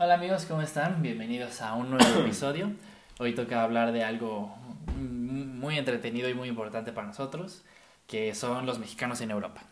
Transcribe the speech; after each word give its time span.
Hola 0.00 0.14
amigos, 0.14 0.44
¿cómo 0.44 0.62
están? 0.62 1.02
Bienvenidos 1.02 1.60
a 1.60 1.74
un 1.74 1.90
nuevo 1.90 2.20
episodio. 2.20 2.70
Hoy 3.18 3.34
toca 3.34 3.64
hablar 3.64 3.90
de 3.90 4.04
algo 4.04 4.54
muy 4.96 5.76
entretenido 5.76 6.28
y 6.28 6.34
muy 6.34 6.48
importante 6.48 6.92
para 6.92 7.08
nosotros, 7.08 7.64
que 8.06 8.32
son 8.32 8.64
los 8.64 8.78
mexicanos 8.78 9.20
en 9.22 9.32
Europa. 9.32 9.64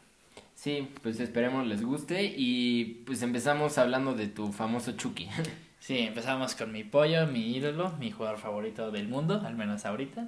Sí, 0.56 0.90
pues 1.00 1.20
esperemos 1.20 1.64
les 1.68 1.80
guste 1.80 2.24
y 2.36 3.04
pues 3.06 3.22
empezamos 3.22 3.78
hablando 3.78 4.14
de 4.14 4.26
tu 4.26 4.52
famoso 4.52 4.92
Chucky. 4.92 5.28
Sí, 5.78 5.98
empezamos 6.00 6.56
con 6.56 6.72
mi 6.72 6.82
pollo, 6.82 7.28
mi 7.28 7.56
ídolo, 7.56 7.92
mi 8.00 8.10
jugador 8.10 8.38
favorito 8.38 8.90
del 8.90 9.06
mundo, 9.06 9.44
al 9.46 9.54
menos 9.54 9.86
ahorita. 9.86 10.26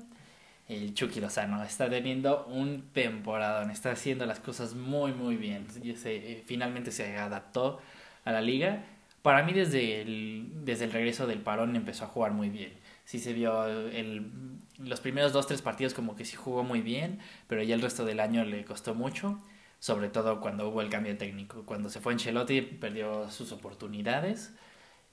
El 0.68 0.94
Chucky 0.94 1.20
Lozano 1.20 1.64
está 1.64 1.90
teniendo 1.90 2.46
un 2.46 2.82
temporadón, 2.92 3.72
está 3.72 3.90
haciendo 3.90 4.26
las 4.26 4.38
cosas 4.38 4.74
muy 4.74 5.10
muy 5.10 5.36
bien. 5.36 5.66
Se, 5.96 6.44
finalmente 6.46 6.92
se 6.92 7.16
adaptó 7.16 7.80
a 8.24 8.30
la 8.30 8.40
liga. 8.40 8.84
Para 9.22 9.42
mí 9.42 9.52
desde 9.52 10.00
el, 10.02 10.50
desde 10.64 10.84
el 10.84 10.92
regreso 10.92 11.26
del 11.26 11.40
parón 11.40 11.76
empezó 11.76 12.04
a 12.04 12.08
jugar 12.08 12.32
muy 12.32 12.48
bien. 12.50 12.72
Sí 13.04 13.18
se 13.18 13.32
vio 13.32 13.66
el, 13.66 14.30
los 14.78 15.00
primeros 15.00 15.32
dos, 15.32 15.46
tres 15.46 15.62
partidos 15.62 15.94
como 15.94 16.16
que 16.16 16.24
sí 16.24 16.36
jugó 16.36 16.62
muy 16.64 16.80
bien, 16.82 17.20
pero 17.46 17.62
ya 17.62 17.74
el 17.74 17.82
resto 17.82 18.04
del 18.04 18.20
año 18.20 18.44
le 18.44 18.64
costó 18.64 18.94
mucho, 18.94 19.38
sobre 19.80 20.08
todo 20.08 20.40
cuando 20.40 20.68
hubo 20.68 20.80
el 20.82 20.90
cambio 20.90 21.16
técnico. 21.18 21.64
Cuando 21.66 21.90
se 21.90 22.00
fue 22.00 22.12
Ancelotti 22.12 22.60
perdió 22.62 23.30
sus 23.30 23.52
oportunidades 23.52 24.54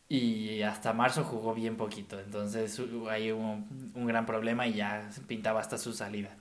y 0.09 0.61
hasta 0.61 0.93
marzo 0.93 1.23
jugó 1.23 1.53
bien 1.55 1.77
poquito, 1.77 2.19
entonces 2.19 2.81
hay 3.09 3.31
un, 3.31 3.91
un 3.95 4.05
gran 4.07 4.25
problema 4.25 4.67
y 4.67 4.75
ya 4.75 5.09
pintaba 5.27 5.59
hasta 5.61 5.77
su 5.77 5.93
salida. 5.93 6.37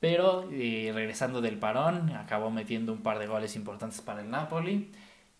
Pero 0.00 0.48
eh, 0.52 0.90
regresando 0.94 1.40
del 1.40 1.58
parón, 1.58 2.10
acabó 2.10 2.50
metiendo 2.50 2.92
un 2.92 3.02
par 3.02 3.18
de 3.18 3.26
goles 3.26 3.56
importantes 3.56 4.00
para 4.02 4.22
el 4.22 4.30
Napoli 4.30 4.92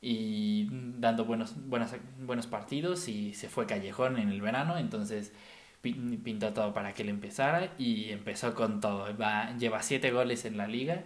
y 0.07 0.69
dando 0.99 1.25
buenos, 1.25 1.55
buenos, 1.67 1.93
buenos 2.19 2.47
partidos 2.47 3.09
y 3.09 3.33
se 3.33 3.49
fue 3.49 3.65
callejón 3.65 4.19
en 4.19 4.29
el 4.29 4.43
verano, 4.43 4.77
entonces 4.77 5.33
pintó 5.81 6.53
todo 6.53 6.75
para 6.75 6.93
que 6.93 7.03
él 7.03 7.09
empezara 7.09 7.73
y 7.79 8.11
empezó 8.11 8.55
con 8.55 8.81
todo. 8.81 9.17
Va, 9.17 9.57
lleva 9.57 9.83
siete 9.83 10.11
goles 10.11 10.45
en 10.45 10.59
la 10.59 10.67
liga, 10.67 11.05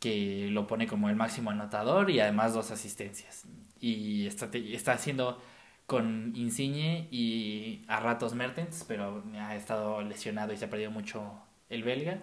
que 0.00 0.48
lo 0.50 0.66
pone 0.66 0.86
como 0.86 1.10
el 1.10 1.16
máximo 1.16 1.50
anotador 1.50 2.10
y 2.10 2.20
además 2.20 2.54
dos 2.54 2.70
asistencias. 2.70 3.44
Y 3.80 4.26
está, 4.26 4.48
está 4.52 4.92
haciendo 4.92 5.38
con 5.86 6.32
Insigne 6.34 7.08
y 7.10 7.84
a 7.88 8.00
ratos 8.00 8.34
Mertens, 8.34 8.84
pero 8.88 9.22
ha 9.38 9.56
estado 9.56 10.00
lesionado 10.02 10.54
y 10.54 10.56
se 10.56 10.64
ha 10.66 10.70
perdido 10.70 10.90
mucho 10.90 11.34
el 11.68 11.82
belga. 11.82 12.18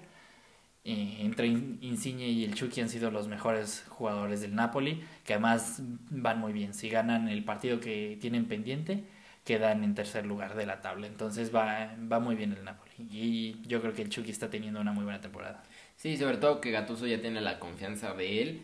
Eh, 0.92 1.18
entre 1.20 1.45
Insigne 1.45 2.30
y 2.30 2.44
el 2.44 2.56
Chucky 2.56 2.82
han 2.82 2.90
sido 2.90 3.12
los 3.12 3.28
mejores 3.28 3.86
jugadores 3.90 4.42
del 4.42 4.56
Napoli, 4.56 5.04
que 5.23 5.34
además 5.34 5.84
van 6.09 6.40
muy 6.40 6.52
bien. 6.52 6.73
Si 6.73 6.90
ganan 6.90 7.30
el 7.30 7.44
partido 7.44 7.80
que 7.80 8.18
tienen 8.20 8.46
pendiente, 8.46 9.04
quedan 9.46 9.84
en 9.84 9.94
tercer 9.94 10.26
lugar 10.26 10.56
de 10.56 10.66
la 10.66 10.81
tabla. 10.81 11.06
Entonces 11.06 11.54
va, 11.54 11.96
va 12.12 12.20
muy 12.20 12.36
bien 12.36 12.54
el 12.54 12.64
Napoli. 12.64 12.92
Y 12.98 13.62
yo 13.68 13.81
creo 13.81 13.94
que 13.94 14.02
el 14.02 14.09
Chucky 14.09 14.31
está 14.31 14.50
teniendo 14.50 14.81
una 14.81 14.92
muy 14.92 15.04
buena 15.04 15.22
temporada. 15.22 15.62
Sí, 15.96 16.18
sobre 16.18 16.38
todo 16.38 16.59
que 16.59 16.72
Gattuso 16.72 17.06
ya 17.06 17.22
tiene 17.22 17.40
la 17.40 17.59
confianza 17.59 18.16
de 18.16 18.42
él 18.42 18.62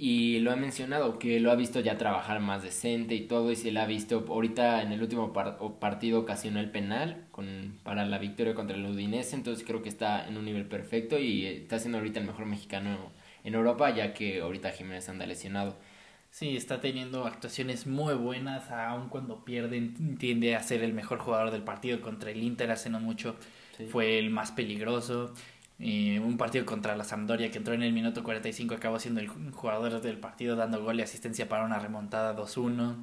y 0.00 0.38
lo 0.38 0.52
ha 0.52 0.56
mencionado, 0.56 1.18
que 1.18 1.40
lo 1.40 1.50
ha 1.50 1.56
visto 1.56 1.80
ya 1.80 1.98
trabajar 1.98 2.38
más 2.38 2.62
decente 2.62 3.16
y 3.16 3.26
todo, 3.26 3.50
y 3.50 3.56
se 3.56 3.72
le 3.72 3.80
ha 3.80 3.86
visto 3.86 4.24
ahorita 4.28 4.80
en 4.82 4.92
el 4.92 5.02
último 5.02 5.32
partido 5.32 6.20
ocasionó 6.20 6.60
el 6.60 6.70
penal 6.70 7.26
con, 7.32 7.80
para 7.82 8.06
la 8.06 8.18
victoria 8.18 8.54
contra 8.54 8.76
el 8.76 8.86
Udinese, 8.86 9.34
entonces 9.34 9.66
creo 9.66 9.82
que 9.82 9.88
está 9.88 10.28
en 10.28 10.36
un 10.36 10.44
nivel 10.44 10.66
perfecto 10.66 11.18
y 11.18 11.46
está 11.46 11.80
siendo 11.80 11.98
ahorita 11.98 12.20
el 12.20 12.26
mejor 12.26 12.46
mexicano 12.46 13.10
en 13.42 13.54
Europa, 13.56 13.92
ya 13.92 14.14
que 14.14 14.40
ahorita 14.40 14.70
Jiménez 14.70 15.08
anda 15.08 15.26
lesionado. 15.26 15.76
Sí, 16.30 16.56
está 16.56 16.80
teniendo 16.80 17.26
actuaciones 17.26 17.88
muy 17.88 18.14
buenas, 18.14 18.70
aun 18.70 19.08
cuando 19.08 19.44
pierden, 19.44 20.16
tiende 20.16 20.54
a 20.54 20.62
ser 20.62 20.84
el 20.84 20.92
mejor 20.92 21.18
jugador 21.18 21.50
del 21.50 21.64
partido 21.64 22.00
contra 22.00 22.30
el 22.30 22.40
Inter 22.44 22.70
hace 22.70 22.88
no 22.88 23.00
mucho, 23.00 23.34
fue 23.90 24.20
el 24.20 24.30
más 24.30 24.52
peligroso 24.52 25.34
un 25.78 26.36
partido 26.36 26.66
contra 26.66 26.96
la 26.96 27.04
Sampdoria 27.04 27.50
que 27.50 27.58
entró 27.58 27.74
en 27.74 27.82
el 27.82 27.92
minuto 27.92 28.24
45 28.24 28.74
acabó 28.74 28.98
siendo 28.98 29.20
el 29.20 29.28
jugador 29.28 30.00
del 30.00 30.18
partido 30.18 30.56
dando 30.56 30.82
gol 30.82 30.98
y 30.98 31.02
asistencia 31.02 31.48
para 31.48 31.64
una 31.64 31.78
remontada 31.78 32.36
2-1 32.36 32.96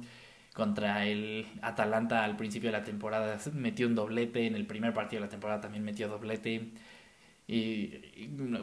contra 0.52 1.06
el 1.06 1.46
Atalanta 1.62 2.24
al 2.24 2.36
principio 2.36 2.70
de 2.70 2.78
la 2.78 2.84
temporada. 2.84 3.38
Metió 3.54 3.86
un 3.86 3.94
doblete 3.94 4.46
en 4.46 4.54
el 4.54 4.66
primer 4.66 4.92
partido 4.94 5.20
de 5.20 5.26
la 5.26 5.30
temporada 5.30 5.60
también 5.62 5.84
metió 5.84 6.08
doblete. 6.08 6.70
Y, 7.48 7.88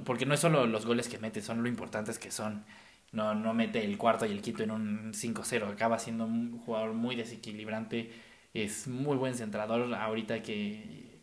porque 0.06 0.26
no 0.26 0.34
es 0.34 0.40
solo 0.42 0.68
los 0.68 0.86
goles 0.86 1.08
que 1.08 1.18
mete 1.20 1.42
son 1.42 1.64
lo 1.64 1.70
importantes 1.70 2.20
que 2.20 2.32
son. 2.32 2.66
No, 3.12 3.36
no 3.36 3.54
mete 3.54 3.84
el 3.86 3.98
cuarto 3.98 4.26
y 4.26 4.32
el 4.32 4.42
quinto 4.42 4.64
en 4.64 4.72
un 4.72 5.14
5-0 5.14 5.72
acaba 5.72 6.00
siendo 6.00 6.26
un 6.26 6.60
jugador 6.60 6.94
muy 6.94 7.16
desequilibrante. 7.16 8.12
Es 8.54 8.88
muy 8.88 9.18
buen 9.18 9.36
centrador 9.36 9.94
ahorita 9.96 10.42
que 10.44 11.14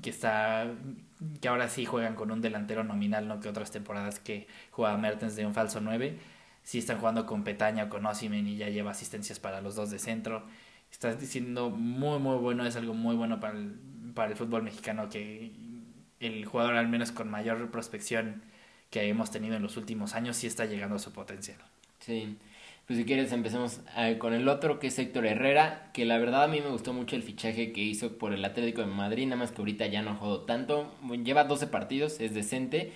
que 0.00 0.10
está 0.10 0.66
que 1.40 1.48
ahora 1.48 1.68
sí 1.68 1.84
juegan 1.84 2.14
con 2.14 2.30
un 2.30 2.40
delantero 2.40 2.84
nominal, 2.84 3.28
no 3.28 3.40
que 3.40 3.48
otras 3.48 3.70
temporadas 3.70 4.18
que 4.18 4.46
jugaba 4.70 4.96
Mertens 4.98 5.36
de 5.36 5.46
un 5.46 5.54
falso 5.54 5.80
9. 5.80 6.18
Sí 6.62 6.78
están 6.78 6.98
jugando 6.98 7.26
con 7.26 7.44
Petaña 7.44 7.84
o 7.84 7.88
con 7.88 8.06
Osimen 8.06 8.46
y 8.46 8.56
ya 8.56 8.68
lleva 8.68 8.92
asistencias 8.92 9.38
para 9.40 9.60
los 9.60 9.74
dos 9.74 9.90
de 9.90 9.98
centro. 9.98 10.44
Estás 10.90 11.20
diciendo 11.20 11.70
muy, 11.70 12.18
muy 12.18 12.36
bueno, 12.38 12.64
es 12.66 12.76
algo 12.76 12.94
muy 12.94 13.16
bueno 13.16 13.40
para 13.40 13.58
el, 13.58 13.74
para 14.14 14.30
el 14.30 14.36
fútbol 14.36 14.62
mexicano 14.62 15.08
que 15.08 15.52
el 16.20 16.44
jugador 16.44 16.76
al 16.76 16.88
menos 16.88 17.10
con 17.12 17.30
mayor 17.30 17.70
prospección 17.70 18.42
que 18.90 19.08
hemos 19.08 19.30
tenido 19.30 19.56
en 19.56 19.62
los 19.62 19.76
últimos 19.76 20.14
años 20.14 20.36
sí 20.36 20.46
está 20.46 20.66
llegando 20.66 20.96
a 20.96 20.98
su 20.98 21.12
potencial. 21.12 21.58
Sí. 21.98 22.36
Pues 22.86 22.98
si 22.98 23.04
quieres 23.04 23.32
empecemos 23.32 23.80
eh, 23.96 24.18
con 24.18 24.34
el 24.34 24.48
otro 24.48 24.78
que 24.78 24.88
es 24.88 24.98
Héctor 24.98 25.24
Herrera, 25.26 25.90
que 25.92 26.04
la 26.04 26.18
verdad 26.18 26.44
a 26.44 26.48
mí 26.48 26.60
me 26.60 26.68
gustó 26.68 26.92
mucho 26.92 27.14
el 27.16 27.22
fichaje 27.22 27.72
que 27.72 27.80
hizo 27.80 28.18
por 28.18 28.32
el 28.32 28.44
Atlético 28.44 28.80
de 28.80 28.88
Madrid, 28.88 29.24
nada 29.26 29.36
más 29.36 29.52
que 29.52 29.60
ahorita 29.62 29.86
ya 29.86 30.02
no 30.02 30.16
jugó 30.16 30.40
tanto, 30.42 30.92
lleva 31.24 31.44
12 31.44 31.68
partidos, 31.68 32.20
es 32.20 32.34
decente, 32.34 32.92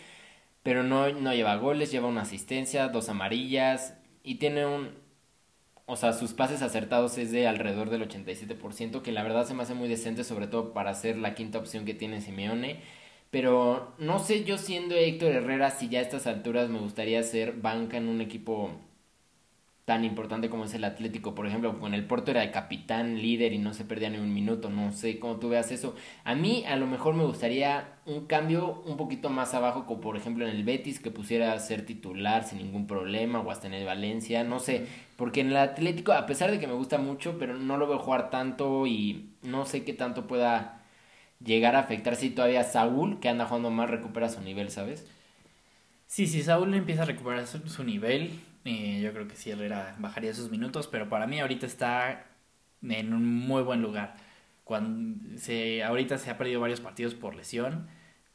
pero 0.63 0.83
no, 0.83 1.09
no 1.13 1.33
lleva 1.35 1.57
goles, 1.57 1.93
lleva 1.93 2.09
una 2.09 2.23
asistencia, 2.23 2.89
dos 2.89 3.09
amarillas 3.09 3.95
y 4.25 4.37
tiene 4.37 4.67
un... 4.67 4.91
O 5.87 5.97
sea, 5.97 6.13
sus 6.13 6.33
pases 6.35 6.63
acertados 6.63 7.17
es 7.19 7.31
de 7.31 7.47
alrededor 7.47 7.91
del 7.91 8.09
87%, 8.09 9.03
que 9.03 9.13
la 9.13 9.23
verdad 9.23 9.47
se 9.47 9.55
me 9.55 9.63
hace 9.63 9.75
muy 9.75 9.89
decente, 9.89 10.25
sobre 10.25 10.49
todo 10.49 10.73
para 10.73 10.95
ser 10.95 11.17
la 11.17 11.35
quinta 11.35 11.59
opción 11.59 11.85
que 11.85 11.95
tiene 11.95 12.21
Simeone. 12.21 12.81
Pero 13.31 13.95
no 13.99 14.19
sé 14.19 14.45
yo 14.45 14.59
siendo 14.59 14.97
Héctor 14.97 15.33
Herrera 15.33 15.71
si 15.71 15.89
ya 15.89 16.01
a 16.01 16.03
estas 16.03 16.27
alturas 16.27 16.69
me 16.71 16.81
gustaría 16.81 17.23
ser 17.23 17.53
banca 17.55 17.97
en 17.99 18.09
un 18.09 18.21
equipo 18.21 18.73
tan 19.87 20.05
importante 20.05 20.51
como 20.51 20.65
es 20.65 20.75
el 20.75 20.83
Atlético, 20.83 21.37
por 21.37 21.47
ejemplo, 21.47 21.79
con 21.79 21.95
el 21.95 22.05
Porto 22.05 22.33
era 22.33 22.43
el 22.43 22.51
capitán, 22.51 23.23
líder 23.23 23.53
y 23.53 23.59
no 23.59 23.73
se 23.73 23.85
perdía 23.85 24.11
ni 24.11 24.19
un 24.19 24.35
minuto, 24.35 24.69
no 24.69 24.91
sé 24.91 25.21
cómo 25.21 25.37
tú 25.37 25.49
veas 25.49 25.71
eso. 25.71 25.95
A 26.25 26.35
mí 26.35 26.65
a 26.67 26.75
lo 26.75 26.89
mejor 26.89 27.15
me 27.15 27.25
gustaría 27.25 27.95
un 28.05 28.27
cambio 28.27 28.83
un 28.85 28.97
poquito 28.97 29.31
más 29.31 29.55
abajo, 29.55 29.87
como 29.87 30.01
por 30.01 30.17
ejemplo 30.17 30.45
en 30.45 30.57
el 30.57 30.65
Betis, 30.65 30.99
que 30.99 31.13
pusiera 31.13 31.53
a 31.53 31.61
ser 31.61 31.87
titular 31.87 32.43
sin 32.43 32.59
ningún 32.59 32.89
problema, 32.89 33.39
o 33.39 33.49
hasta 33.53 33.69
en 33.69 33.75
el 33.75 33.87
Valencia, 33.87 34.43
no 34.43 34.59
sé, 34.59 34.89
porque 35.17 35.41
en 35.43 35.51
el 35.51 35.57
Atlético, 35.57 36.13
a 36.13 36.27
pesar 36.27 36.51
de 36.51 36.59
que 36.59 36.67
me 36.67 36.75
gusta 36.75 36.99
mucho, 36.99 37.39
pero 37.39 37.57
no 37.57 37.77
lo 37.77 37.87
veo 37.87 38.01
jugar 38.01 38.29
tanto 38.29 38.89
y 38.89 39.31
no 39.43 39.67
sé 39.67 39.85
qué 39.85 39.93
tanto 39.93 40.27
pueda 40.27 40.83
llegar 41.39 41.77
a 41.77 41.81
afectar 41.81 42.17
si 42.17 42.31
todavía 42.31 42.65
Saúl, 42.65 43.21
que 43.21 43.29
anda 43.29 43.47
jugando 43.47 43.71
más, 43.71 43.89
recupera 43.89 44.29
su 44.31 44.41
nivel, 44.41 44.71
¿sabes? 44.71 45.07
Sí, 46.09 46.27
sí, 46.27 46.43
Saúl 46.43 46.75
empieza 46.75 47.03
a 47.03 47.07
recuperar 47.07 47.47
su 47.47 47.85
nivel, 47.85 48.41
yo 48.67 49.13
creo 49.13 49.29
que 49.29 49.37
sí 49.37 49.51
Herrera 49.51 49.97
bajaría 49.99 50.35
sus 50.35 50.51
minutos, 50.51 50.89
pero 50.89 51.09
para 51.09 51.27
mí 51.27 51.41
ahorita 51.41 51.67
está 51.67 52.27
en 52.83 53.13
un 53.13 53.25
muy 53.25 53.63
buen 53.63 53.83
lugar. 53.83 54.17
Cuando 54.65 55.39
se, 55.39 55.85
ahorita 55.85 56.19
se 56.19 56.31
ha 56.31 56.39
perdido 56.39 56.61
varios 56.61 56.81
partidos 56.81 57.15
por 57.15 57.35
lesión. 57.35 57.89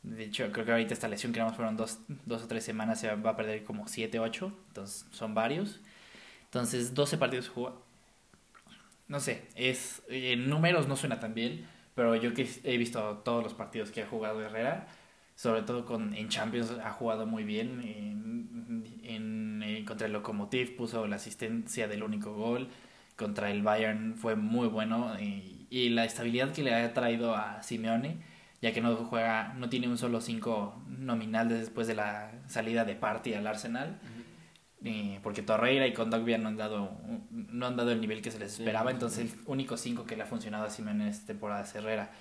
De 0.03 0.23
hecho, 0.23 0.51
creo 0.51 0.65
que 0.65 0.71
ahorita 0.71 0.93
esta 0.93 1.07
lesión 1.07 1.33
que 1.33 1.39
nada 1.39 1.53
fueron 1.53 1.77
dos, 1.77 1.99
dos 2.25 2.43
o 2.43 2.47
tres 2.47 2.63
semanas 2.63 2.99
se 2.99 3.13
va 3.13 3.31
a 3.31 3.35
perder 3.35 3.63
como 3.63 3.87
7, 3.87 4.19
8. 4.19 4.53
Entonces 4.69 5.05
son 5.11 5.33
varios. 5.35 5.81
Entonces 6.45 6.93
12 6.95 7.17
partidos 7.17 7.49
jugó. 7.49 7.83
No 9.07 9.19
sé, 9.19 9.47
es 9.55 10.01
en 10.07 10.49
números 10.49 10.87
no 10.87 10.95
suena 10.95 11.19
tan 11.19 11.34
bien, 11.34 11.67
pero 11.95 12.16
yo 12.16 12.34
que 12.34 12.49
he 12.63 12.77
visto 12.77 13.17
todos 13.25 13.43
los 13.43 13.53
partidos 13.53 13.91
que 13.91 14.03
ha 14.03 14.07
jugado 14.07 14.41
Herrera, 14.41 14.87
sobre 15.41 15.64
todo 15.64 15.85
con, 15.85 16.14
en 16.14 16.29
Champions 16.29 16.72
ha 16.84 16.91
jugado 16.91 17.26
muy 17.26 17.43
bien. 17.43 17.82
En, 19.03 19.64
eh, 19.64 19.84
contra 19.88 20.05
el 20.05 20.14
Lokomotiv 20.14 20.76
puso 20.76 21.08
la 21.08 21.16
asistencia 21.16 21.88
del 21.88 22.03
único 22.03 22.35
gol. 22.35 22.67
Contra 23.16 23.49
el 23.49 23.64
Bayern 23.64 24.16
fue 24.17 24.35
muy 24.35 24.67
bueno. 24.67 25.20
Y, 25.20 25.90
la 25.90 26.05
estabilidad 26.05 26.52
que 26.53 26.61
le 26.61 26.76
ha 26.76 26.93
traído 26.93 27.35
a 27.35 27.64
Simeone, 27.64 28.17
ya 28.61 28.72
que 28.72 28.82
no 28.82 28.96
juega, 28.97 29.53
no 29.58 29.67
tiene 29.67 29.88
un 29.88 29.97
solo 29.97 30.22
5 30.22 30.84
nominal 30.99 31.49
después 31.49 31.87
de 31.87 31.96
la 31.96 32.32
salida 32.46 32.85
de 32.85 32.94
Party 32.94 33.34
al 33.34 33.47
Arsenal. 33.47 33.99
Eh, 34.84 35.20
porque 35.23 35.41
Torreira 35.41 35.87
y 35.87 35.94
Kondogbia 35.94 36.37
no 36.37 36.49
han 36.49 36.58
dado 36.58 36.99
no 37.32 37.66
han 37.66 37.76
dado 37.78 37.91
el 37.91 38.02
nivel 38.02 38.22
que 38.22 38.29
se 38.29 38.37
les 38.37 38.59
esperaba. 38.59 38.91
entonces 38.91 39.34
el 39.34 39.40
único 39.47 39.76
5 39.76 40.05
que 40.05 40.16
le 40.17 40.23
ha 40.23 40.28
funcionado 40.28 40.66
a 40.66 40.70
Simeone 40.70 41.03
en 41.05 41.09
esta 41.09 41.26
temporada 41.26 41.64
es 41.64 41.73
Herrera 41.73 42.11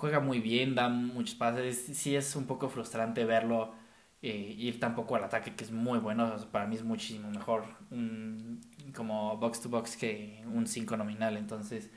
juega 0.00 0.20
muy 0.20 0.40
bien, 0.40 0.74
da 0.74 0.88
muchos 0.88 1.34
pases. 1.34 1.78
Sí 1.94 2.16
es 2.16 2.34
un 2.36 2.46
poco 2.46 2.68
frustrante 2.70 3.24
verlo 3.26 3.74
eh, 4.22 4.54
ir 4.58 4.80
tan 4.80 4.94
poco 4.94 5.16
al 5.16 5.24
ataque, 5.24 5.54
que 5.54 5.64
es 5.64 5.72
muy 5.72 5.98
bueno. 5.98 6.34
Para 6.50 6.66
mí 6.66 6.76
es 6.76 6.84
muchísimo 6.84 7.30
mejor 7.30 7.64
un 7.90 8.60
como 8.94 9.36
box 9.36 9.60
to 9.60 9.68
box 9.68 9.96
que 9.96 10.42
un 10.46 10.66
5 10.66 10.96
nominal. 10.96 11.36
Entonces, 11.36 11.90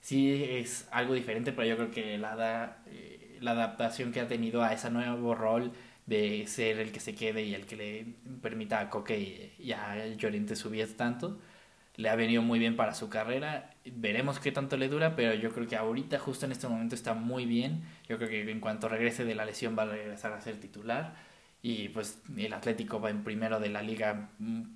sí 0.00 0.44
es 0.44 0.88
algo 0.92 1.14
diferente, 1.14 1.52
pero 1.52 1.68
yo 1.68 1.76
creo 1.76 1.90
que 1.90 2.18
la, 2.18 2.82
eh, 2.86 3.38
la 3.40 3.52
adaptación 3.52 4.12
que 4.12 4.20
ha 4.20 4.28
tenido 4.28 4.62
a 4.62 4.72
ese 4.72 4.90
nuevo 4.90 5.34
rol 5.34 5.72
de 6.06 6.46
ser 6.46 6.78
el 6.78 6.92
que 6.92 7.00
se 7.00 7.14
quede 7.14 7.42
y 7.44 7.54
el 7.54 7.66
que 7.66 7.76
le 7.76 8.06
permita 8.40 8.80
a 8.80 8.90
Coque 8.90 9.54
y, 9.58 9.72
a 9.72 10.06
Llorente 10.16 10.56
subir 10.56 10.96
tanto, 10.96 11.38
le 11.96 12.08
ha 12.08 12.16
venido 12.16 12.42
muy 12.42 12.58
bien 12.58 12.76
para 12.76 12.94
su 12.94 13.08
carrera. 13.08 13.70
Veremos 13.84 14.38
qué 14.40 14.52
tanto 14.52 14.76
le 14.76 14.88
dura, 14.88 15.14
pero 15.16 15.34
yo 15.34 15.50
creo 15.52 15.66
que 15.66 15.76
ahorita, 15.76 16.18
justo 16.18 16.46
en 16.46 16.52
este 16.52 16.68
momento, 16.68 16.94
está 16.94 17.14
muy 17.14 17.46
bien. 17.46 17.84
Yo 18.08 18.16
creo 18.18 18.28
que 18.28 18.50
en 18.50 18.60
cuanto 18.60 18.88
regrese 18.88 19.24
de 19.24 19.34
la 19.34 19.44
lesión 19.44 19.76
va 19.78 19.82
a 19.82 19.86
regresar 19.86 20.32
a 20.32 20.40
ser 20.40 20.58
titular. 20.58 21.14
Y 21.62 21.90
pues 21.90 22.22
el 22.36 22.52
Atlético 22.54 23.00
va 23.00 23.10
en 23.10 23.22
primero 23.24 23.60
de 23.60 23.68
la 23.68 23.82
liga 23.82 24.30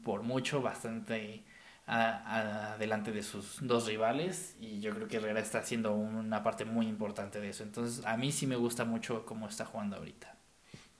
por 0.04 0.22
mucho, 0.22 0.62
bastante 0.62 1.44
adelante 1.86 3.12
de 3.12 3.22
sus 3.22 3.58
dos 3.60 3.86
rivales. 3.86 4.56
Y 4.60 4.80
yo 4.80 4.94
creo 4.94 5.08
que 5.08 5.16
Herrera 5.16 5.40
está 5.40 5.58
haciendo 5.58 5.94
una 5.94 6.42
parte 6.42 6.64
muy 6.64 6.86
importante 6.86 7.40
de 7.40 7.48
eso. 7.48 7.62
Entonces 7.64 8.04
a 8.04 8.16
mí 8.16 8.30
sí 8.30 8.46
me 8.46 8.56
gusta 8.56 8.84
mucho 8.84 9.24
cómo 9.26 9.48
está 9.48 9.64
jugando 9.64 9.96
ahorita. 9.96 10.35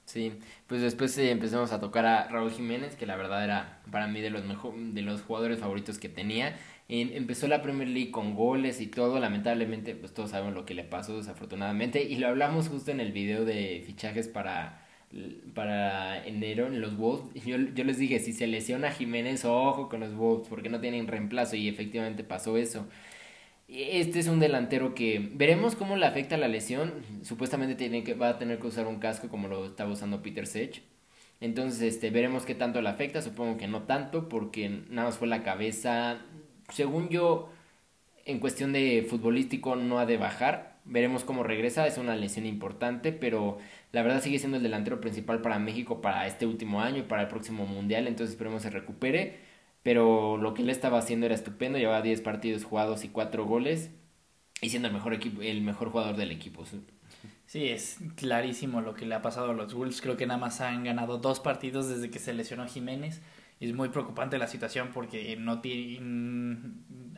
Sí, 0.07 0.33
pues 0.69 0.83
después 0.83 1.19
eh, 1.19 1.33
empezamos 1.33 1.73
a 1.73 1.81
tocar 1.81 2.07
a 2.07 2.29
Raúl 2.29 2.53
Jiménez, 2.53 2.95
que 2.95 3.07
la 3.07 3.17
verdad 3.17 3.43
era 3.43 3.81
para 3.91 4.07
mí 4.07 4.21
de 4.21 4.31
los 4.31 4.45
mejor, 4.45 4.77
de 4.77 5.03
los 5.03 5.23
jugadores 5.23 5.59
favoritos 5.59 5.99
que 5.99 6.09
tenía. 6.09 6.57
empezó 6.89 7.49
la 7.49 7.61
Premier 7.61 7.89
League 7.89 8.13
con 8.13 8.37
goles 8.37 8.81
y 8.81 8.87
todo, 8.87 9.19
lamentablemente 9.19 9.97
pues 9.97 10.15
todos 10.15 10.31
sabemos 10.31 10.55
lo 10.55 10.65
que 10.65 10.75
le 10.75 10.85
pasó 10.85 11.17
desafortunadamente 11.17 12.05
y 12.05 12.17
lo 12.17 12.29
hablamos 12.29 12.69
justo 12.69 12.93
en 12.93 13.01
el 13.01 13.11
video 13.11 13.45
de 13.45 13.83
fichajes 13.85 14.29
para, 14.29 14.87
para 15.55 16.25
enero 16.25 16.69
en 16.69 16.81
los 16.81 16.97
Wolves. 16.97 17.45
Yo, 17.45 17.57
yo 17.59 17.83
les 17.85 17.99
dije, 17.99 18.21
si 18.21 18.33
se 18.33 18.47
lesiona 18.47 18.93
Jiménez, 18.93 19.45
ojo 19.45 19.89
con 19.89 20.01
los 20.01 20.15
Wolves 20.15 20.47
porque 20.49 20.69
no 20.69 20.81
tienen 20.81 21.09
reemplazo 21.09 21.57
y 21.57 21.69
efectivamente 21.69 22.23
pasó 22.23 22.57
eso. 22.57 22.87
Este 23.69 24.21
es 24.21 24.29
un 24.29 24.39
delantero 24.39 24.95
que 24.95 25.29
veremos 25.33 25.75
cómo 25.75 25.97
le 25.97 26.07
afecta 26.07 26.37
la 26.37 26.47
lesión. 26.47 26.93
Supuestamente 27.23 27.75
tiene 27.75 28.05
que, 28.05 28.15
va 28.15 28.29
a 28.31 28.39
tener 28.39 28.61
que 28.61 28.69
usar 28.69 28.87
un 28.87 29.01
casco 29.01 29.29
como 29.29 29.49
lo 29.49 29.67
estaba 29.67 29.91
usando 29.91 30.23
Peter 30.23 30.47
Sech. 30.47 30.83
Entonces, 31.41 31.83
este, 31.83 32.11
veremos 32.11 32.47
qué 32.47 32.55
tanto 32.55 32.81
le 32.81 32.89
afecta. 32.89 33.23
Supongo 33.23 33.57
que 33.57 33.67
no 33.67 33.83
tanto, 33.83 34.29
porque 34.29 34.69
nada 34.69 35.09
más 35.09 35.19
fue 35.19 35.27
la 35.27 35.43
cabeza. 35.43 36.19
Según 36.73 37.09
yo, 37.09 37.51
en 38.25 38.39
cuestión 38.39 38.73
de 38.73 39.05
futbolístico, 39.09 39.75
no 39.75 39.99
ha 39.99 40.07
de 40.07 40.17
bajar. 40.17 40.79
Veremos 40.85 41.25
cómo 41.25 41.43
regresa. 41.43 41.89
Es 41.89 41.99
una 41.99 42.15
lesión 42.15 42.47
importante, 42.47 43.11
pero 43.11 43.59
la 43.91 44.03
verdad 44.03 44.23
sigue 44.23 44.39
siendo 44.39 44.59
el 44.59 44.63
delantero 44.63 45.01
principal 45.01 45.43
para 45.43 45.59
México 45.59 46.01
para 46.01 46.27
este 46.29 46.47
último 46.47 46.81
año 46.81 46.99
y 46.99 47.03
para 47.03 47.23
el 47.23 47.29
próximo 47.29 47.67
mundial. 47.67 48.07
Entonces, 48.07 48.35
esperemos 48.35 48.63
se 48.63 48.71
recupere 48.71 49.56
pero 49.87 50.37
lo 50.37 50.53
que 50.53 50.63
él 50.63 50.71
estaba 50.71 50.99
haciendo 50.99 51.27
era 51.27 51.37
estupendo, 51.37 51.79
llevaba 51.79 52.03
10 52.03 52.21
partidos 52.23 52.65
jugados 52.65 53.05
y 53.05 53.09
4 53.09 53.45
goles 53.45 53.93
y 54.61 54.71
siendo 54.71 54.89
el 54.89 54.95
mejor 54.95 55.15
equipo, 55.15 55.43
el 55.43 55.63
mejor 55.63 55.91
jugador 55.91 56.17
del 56.17 56.33
equipo. 56.33 56.65
Sí, 57.47 57.69
es 57.69 57.99
clarísimo 58.17 58.81
lo 58.81 58.95
que 58.95 59.07
le 59.07 59.15
ha 59.15 59.23
pasado 59.23 59.53
a 59.53 59.55
los 59.55 59.73
Wolves. 59.75 60.01
Creo 60.01 60.17
que 60.17 60.27
nada 60.27 60.41
más 60.41 60.61
han 60.61 60.83
ganado 60.83 61.19
dos 61.19 61.39
partidos 61.39 61.89
desde 61.89 62.11
que 62.11 62.19
se 62.19 62.35
lesionó 62.35 62.67
Jiménez. 62.67 63.23
Es 63.61 63.73
muy 63.75 63.91
preocupante 63.91 64.39
la 64.39 64.49
situación 64.49 64.91
porque 64.93 65.37
no 65.37 65.61
tiene, 65.61 66.59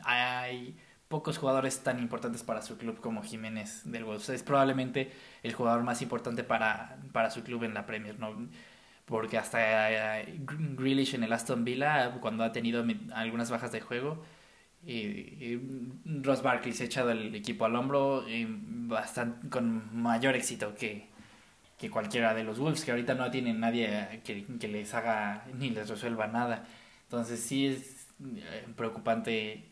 hay 0.03 0.77
pocos 1.07 1.39
jugadores 1.39 1.79
tan 1.79 1.97
importantes 1.97 2.43
para 2.43 2.61
su 2.61 2.77
club 2.77 2.99
como 2.99 3.23
Jiménez 3.23 3.81
del 3.85 4.03
Wolves. 4.03 4.29
Es 4.29 4.43
probablemente 4.43 5.11
el 5.41 5.53
jugador 5.53 5.81
más 5.81 6.03
importante 6.03 6.43
para, 6.43 6.99
para 7.13 7.31
su 7.31 7.41
club 7.41 7.63
en 7.63 7.73
la 7.73 7.87
Premier. 7.87 8.19
¿no? 8.19 8.47
Porque 9.09 9.39
hasta 9.39 10.19
eh, 10.21 10.39
Grealish 10.45 11.15
en 11.15 11.23
el 11.23 11.33
Aston 11.33 11.65
Villa, 11.65 12.11
cuando 12.21 12.43
ha 12.43 12.51
tenido 12.51 12.85
algunas 13.13 13.49
bajas 13.49 13.71
de 13.71 13.81
juego, 13.81 14.23
y, 14.85 15.59
Ross 16.05 16.43
Barkley 16.43 16.73
se 16.73 16.83
ha 16.83 16.85
echado 16.85 17.11
el 17.11 17.33
equipo 17.35 17.65
al 17.65 17.75
hombro 17.75 18.23
bastante, 18.87 19.49
con 19.49 19.99
mayor 19.99 20.35
éxito 20.35 20.75
que, 20.75 21.07
que 21.77 21.89
cualquiera 21.89 22.33
de 22.35 22.43
los 22.43 22.59
Wolves, 22.59 22.85
que 22.85 22.91
ahorita 22.91 23.15
no 23.15 23.29
tienen 23.31 23.59
nadie 23.59 24.21
que, 24.23 24.45
que 24.59 24.67
les 24.67 24.93
haga 24.93 25.45
ni 25.57 25.71
les 25.71 25.89
resuelva 25.89 26.27
nada. 26.27 26.65
Entonces 27.03 27.41
sí 27.41 27.65
es 27.65 28.07
eh, 28.35 28.67
preocupante 28.75 29.65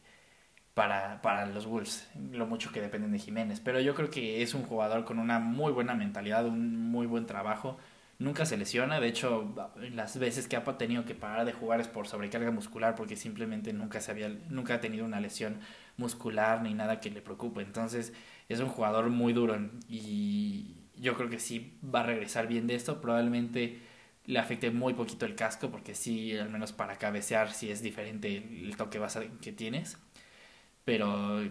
para, 0.73 1.21
para 1.21 1.45
los 1.45 1.67
Wolves, 1.67 2.09
lo 2.31 2.47
mucho 2.47 2.71
que 2.71 2.81
dependen 2.81 3.11
de 3.11 3.19
Jiménez. 3.19 3.59
Pero 3.59 3.79
yo 3.81 3.93
creo 3.95 4.09
que 4.09 4.41
es 4.41 4.55
un 4.55 4.63
jugador 4.63 5.05
con 5.05 5.19
una 5.19 5.39
muy 5.39 5.71
buena 5.73 5.93
mentalidad, 5.95 6.45
un 6.47 6.89
muy 6.91 7.05
buen 7.05 7.27
trabajo 7.27 7.77
nunca 8.19 8.45
se 8.45 8.57
lesiona. 8.57 8.99
De 8.99 9.07
hecho, 9.07 9.53
las 9.93 10.17
veces 10.17 10.47
que 10.47 10.55
ha 10.55 10.63
tenido 10.77 11.05
que 11.05 11.15
parar 11.15 11.45
de 11.45 11.53
jugar 11.53 11.79
es 11.81 11.87
por 11.87 12.07
sobrecarga 12.07 12.51
muscular 12.51 12.95
porque 12.95 13.15
simplemente 13.15 13.73
nunca, 13.73 14.01
se 14.01 14.11
había, 14.11 14.29
nunca 14.49 14.75
ha 14.75 14.81
tenido 14.81 15.05
una 15.05 15.19
lesión 15.19 15.59
muscular 15.97 16.61
ni 16.61 16.73
nada 16.73 16.99
que 16.99 17.11
le 17.11 17.21
preocupe. 17.21 17.61
Entonces, 17.61 18.13
es 18.49 18.59
un 18.59 18.69
jugador 18.69 19.09
muy 19.09 19.33
duro 19.33 19.57
y 19.87 20.75
yo 20.95 21.15
creo 21.15 21.29
que 21.29 21.39
sí 21.39 21.77
va 21.83 22.01
a 22.01 22.03
regresar 22.03 22.47
bien 22.47 22.67
de 22.67 22.75
esto. 22.75 23.01
Probablemente 23.01 23.79
le 24.25 24.39
afecte 24.39 24.71
muy 24.71 24.93
poquito 24.93 25.25
el 25.25 25.35
casco 25.35 25.69
porque 25.71 25.95
sí, 25.95 26.37
al 26.37 26.49
menos 26.49 26.73
para 26.73 26.97
cabecear, 26.97 27.51
sí 27.53 27.71
es 27.71 27.81
diferente 27.81 28.37
el 28.37 28.75
toque 28.77 28.99
base 28.99 29.29
que 29.41 29.51
tienes. 29.51 29.97
Pero 30.85 31.41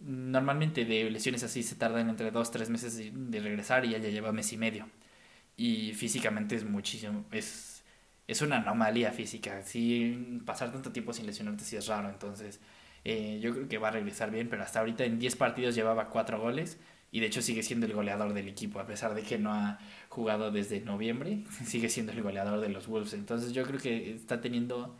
normalmente 0.00 0.84
de 0.84 1.08
lesiones 1.08 1.44
así 1.44 1.62
se 1.62 1.76
tardan 1.76 2.10
entre 2.10 2.32
2-3 2.32 2.68
meses 2.68 3.00
de 3.12 3.40
regresar 3.40 3.84
y 3.84 3.90
ya 3.90 3.98
lleva 3.98 4.32
mes 4.32 4.52
y 4.52 4.56
medio 4.56 4.86
y 5.56 5.92
físicamente 5.94 6.54
es 6.56 6.64
muchísimo, 6.64 7.24
es, 7.32 7.82
es 8.26 8.42
una 8.42 8.56
anomalía 8.58 9.12
física, 9.12 9.62
sí, 9.62 10.40
pasar 10.44 10.72
tanto 10.72 10.92
tiempo 10.92 11.12
sin 11.12 11.26
lesionarte 11.26 11.64
sí 11.64 11.76
es 11.76 11.86
raro, 11.86 12.10
entonces 12.10 12.60
eh, 13.04 13.38
yo 13.40 13.52
creo 13.52 13.68
que 13.68 13.78
va 13.78 13.88
a 13.88 13.92
regresar 13.92 14.30
bien, 14.30 14.48
pero 14.48 14.62
hasta 14.62 14.80
ahorita 14.80 15.04
en 15.04 15.18
10 15.18 15.36
partidos 15.36 15.74
llevaba 15.74 16.08
4 16.10 16.40
goles 16.40 16.78
y 17.12 17.20
de 17.20 17.26
hecho 17.26 17.40
sigue 17.40 17.62
siendo 17.62 17.86
el 17.86 17.92
goleador 17.92 18.34
del 18.34 18.48
equipo, 18.48 18.80
a 18.80 18.84
pesar 18.84 19.14
de 19.14 19.22
que 19.22 19.38
no 19.38 19.52
ha 19.54 19.78
jugado 20.08 20.50
desde 20.50 20.80
noviembre, 20.80 21.44
sigue 21.64 21.88
siendo 21.88 22.12
el 22.12 22.22
goleador 22.22 22.60
de 22.60 22.68
los 22.68 22.86
Wolves, 22.88 23.14
entonces 23.14 23.52
yo 23.52 23.64
creo 23.64 23.80
que 23.80 24.14
está 24.14 24.40
teniendo... 24.40 24.96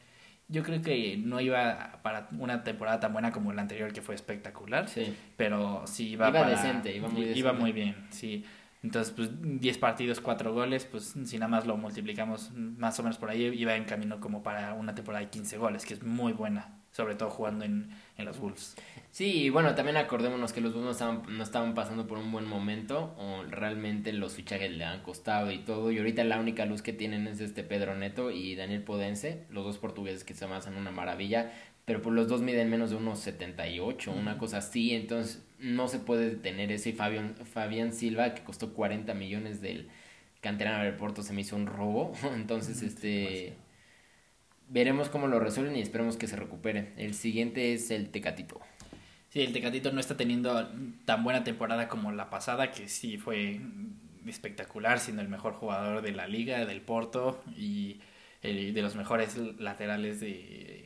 Yo 0.48 0.62
creo 0.62 0.80
que 0.80 1.16
no 1.16 1.40
iba 1.40 1.98
para 2.04 2.28
una 2.38 2.62
temporada 2.62 3.00
tan 3.00 3.12
buena 3.12 3.32
como 3.32 3.52
la 3.52 3.62
anterior, 3.62 3.92
que 3.92 4.00
fue 4.00 4.14
espectacular. 4.14 4.88
Sí. 4.88 5.12
Pero 5.36 5.82
sí 5.88 6.10
iba, 6.10 6.28
iba 6.28 6.48
decente, 6.48 6.94
iba 6.94 7.08
muy 7.08 7.24
Iba 7.24 7.52
muy 7.52 7.72
bien, 7.72 7.96
sí. 8.10 8.44
Entonces, 8.82 9.12
pues 9.14 9.30
10 9.42 9.78
partidos, 9.78 10.20
4 10.20 10.52
goles, 10.52 10.84
pues 10.84 11.14
si 11.24 11.38
nada 11.38 11.48
más 11.48 11.66
lo 11.66 11.76
multiplicamos 11.76 12.52
más 12.52 12.98
o 12.98 13.02
menos 13.02 13.18
por 13.18 13.30
ahí, 13.30 13.44
iba 13.44 13.74
en 13.74 13.84
camino 13.84 14.20
como 14.20 14.42
para 14.42 14.74
una 14.74 14.94
temporada 14.94 15.24
de 15.24 15.30
15 15.30 15.58
goles, 15.58 15.84
que 15.84 15.94
es 15.94 16.02
muy 16.02 16.32
buena, 16.32 16.78
sobre 16.92 17.14
todo 17.14 17.30
jugando 17.30 17.64
en, 17.64 17.90
en 18.16 18.24
los 18.24 18.38
Wolves. 18.38 18.76
Sí, 19.10 19.50
bueno, 19.50 19.74
también 19.74 19.96
acordémonos 19.96 20.52
que 20.52 20.60
los 20.60 20.72
Wolves 20.72 20.84
no 20.84 20.92
estaban, 20.92 21.36
no 21.36 21.42
estaban 21.42 21.74
pasando 21.74 22.06
por 22.06 22.18
un 22.18 22.30
buen 22.30 22.46
momento, 22.46 23.14
o 23.18 23.42
realmente 23.44 24.12
los 24.12 24.34
fichajes 24.34 24.70
le 24.70 24.84
han 24.84 25.02
costado 25.02 25.50
y 25.50 25.58
todo, 25.58 25.90
y 25.90 25.98
ahorita 25.98 26.22
la 26.24 26.38
única 26.38 26.66
luz 26.66 26.82
que 26.82 26.92
tienen 26.92 27.26
es 27.26 27.40
este 27.40 27.64
Pedro 27.64 27.96
Neto 27.96 28.30
y 28.30 28.54
Daniel 28.54 28.82
Podense, 28.82 29.46
los 29.50 29.64
dos 29.64 29.78
portugueses 29.78 30.22
que 30.22 30.34
se 30.34 30.44
hacen 30.44 30.76
una 30.76 30.90
maravilla, 30.92 31.50
pero 31.86 32.02
pues 32.02 32.14
los 32.14 32.28
dos 32.28 32.42
miden 32.42 32.68
menos 32.68 32.90
de 32.90 32.96
unos 32.96 33.20
78, 33.20 34.12
una 34.12 34.36
cosa 34.38 34.58
así, 34.58 34.94
entonces 34.94 35.42
no 35.58 35.88
se 35.88 36.00
puede 36.00 36.28
detener 36.30 36.70
ese 36.72 36.92
Fabián, 36.92 37.36
Fabián 37.52 37.92
Silva 37.94 38.34
que 38.34 38.42
costó 38.42 38.74
40 38.74 39.14
millones 39.14 39.62
del 39.62 39.88
canterano 40.40 40.84
del 40.84 40.96
Porto 40.96 41.22
se 41.22 41.32
me 41.32 41.40
hizo 41.42 41.56
un 41.56 41.66
robo, 41.66 42.12
entonces 42.34 42.82
este 42.82 43.54
veremos 44.68 45.08
cómo 45.08 45.28
lo 45.28 45.38
resuelven 45.38 45.76
y 45.76 45.80
esperemos 45.80 46.16
que 46.16 46.26
se 46.26 46.36
recupere. 46.36 46.92
El 46.96 47.14
siguiente 47.14 47.72
es 47.72 47.90
el 47.92 48.10
Tecatito. 48.10 48.60
Sí, 49.28 49.42
el 49.42 49.52
Tecatito 49.52 49.92
no 49.92 50.00
está 50.00 50.16
teniendo 50.16 50.68
tan 51.04 51.22
buena 51.22 51.44
temporada 51.44 51.88
como 51.88 52.10
la 52.12 52.30
pasada, 52.30 52.72
que 52.72 52.88
sí 52.88 53.16
fue 53.16 53.60
espectacular, 54.26 54.98
siendo 54.98 55.22
el 55.22 55.28
mejor 55.28 55.52
jugador 55.52 56.02
de 56.02 56.12
la 56.12 56.26
liga, 56.26 56.64
del 56.64 56.80
Porto 56.80 57.40
y 57.56 58.00
de 58.42 58.80
los 58.82 58.96
mejores 58.96 59.36
laterales 59.58 60.20
de, 60.20 60.85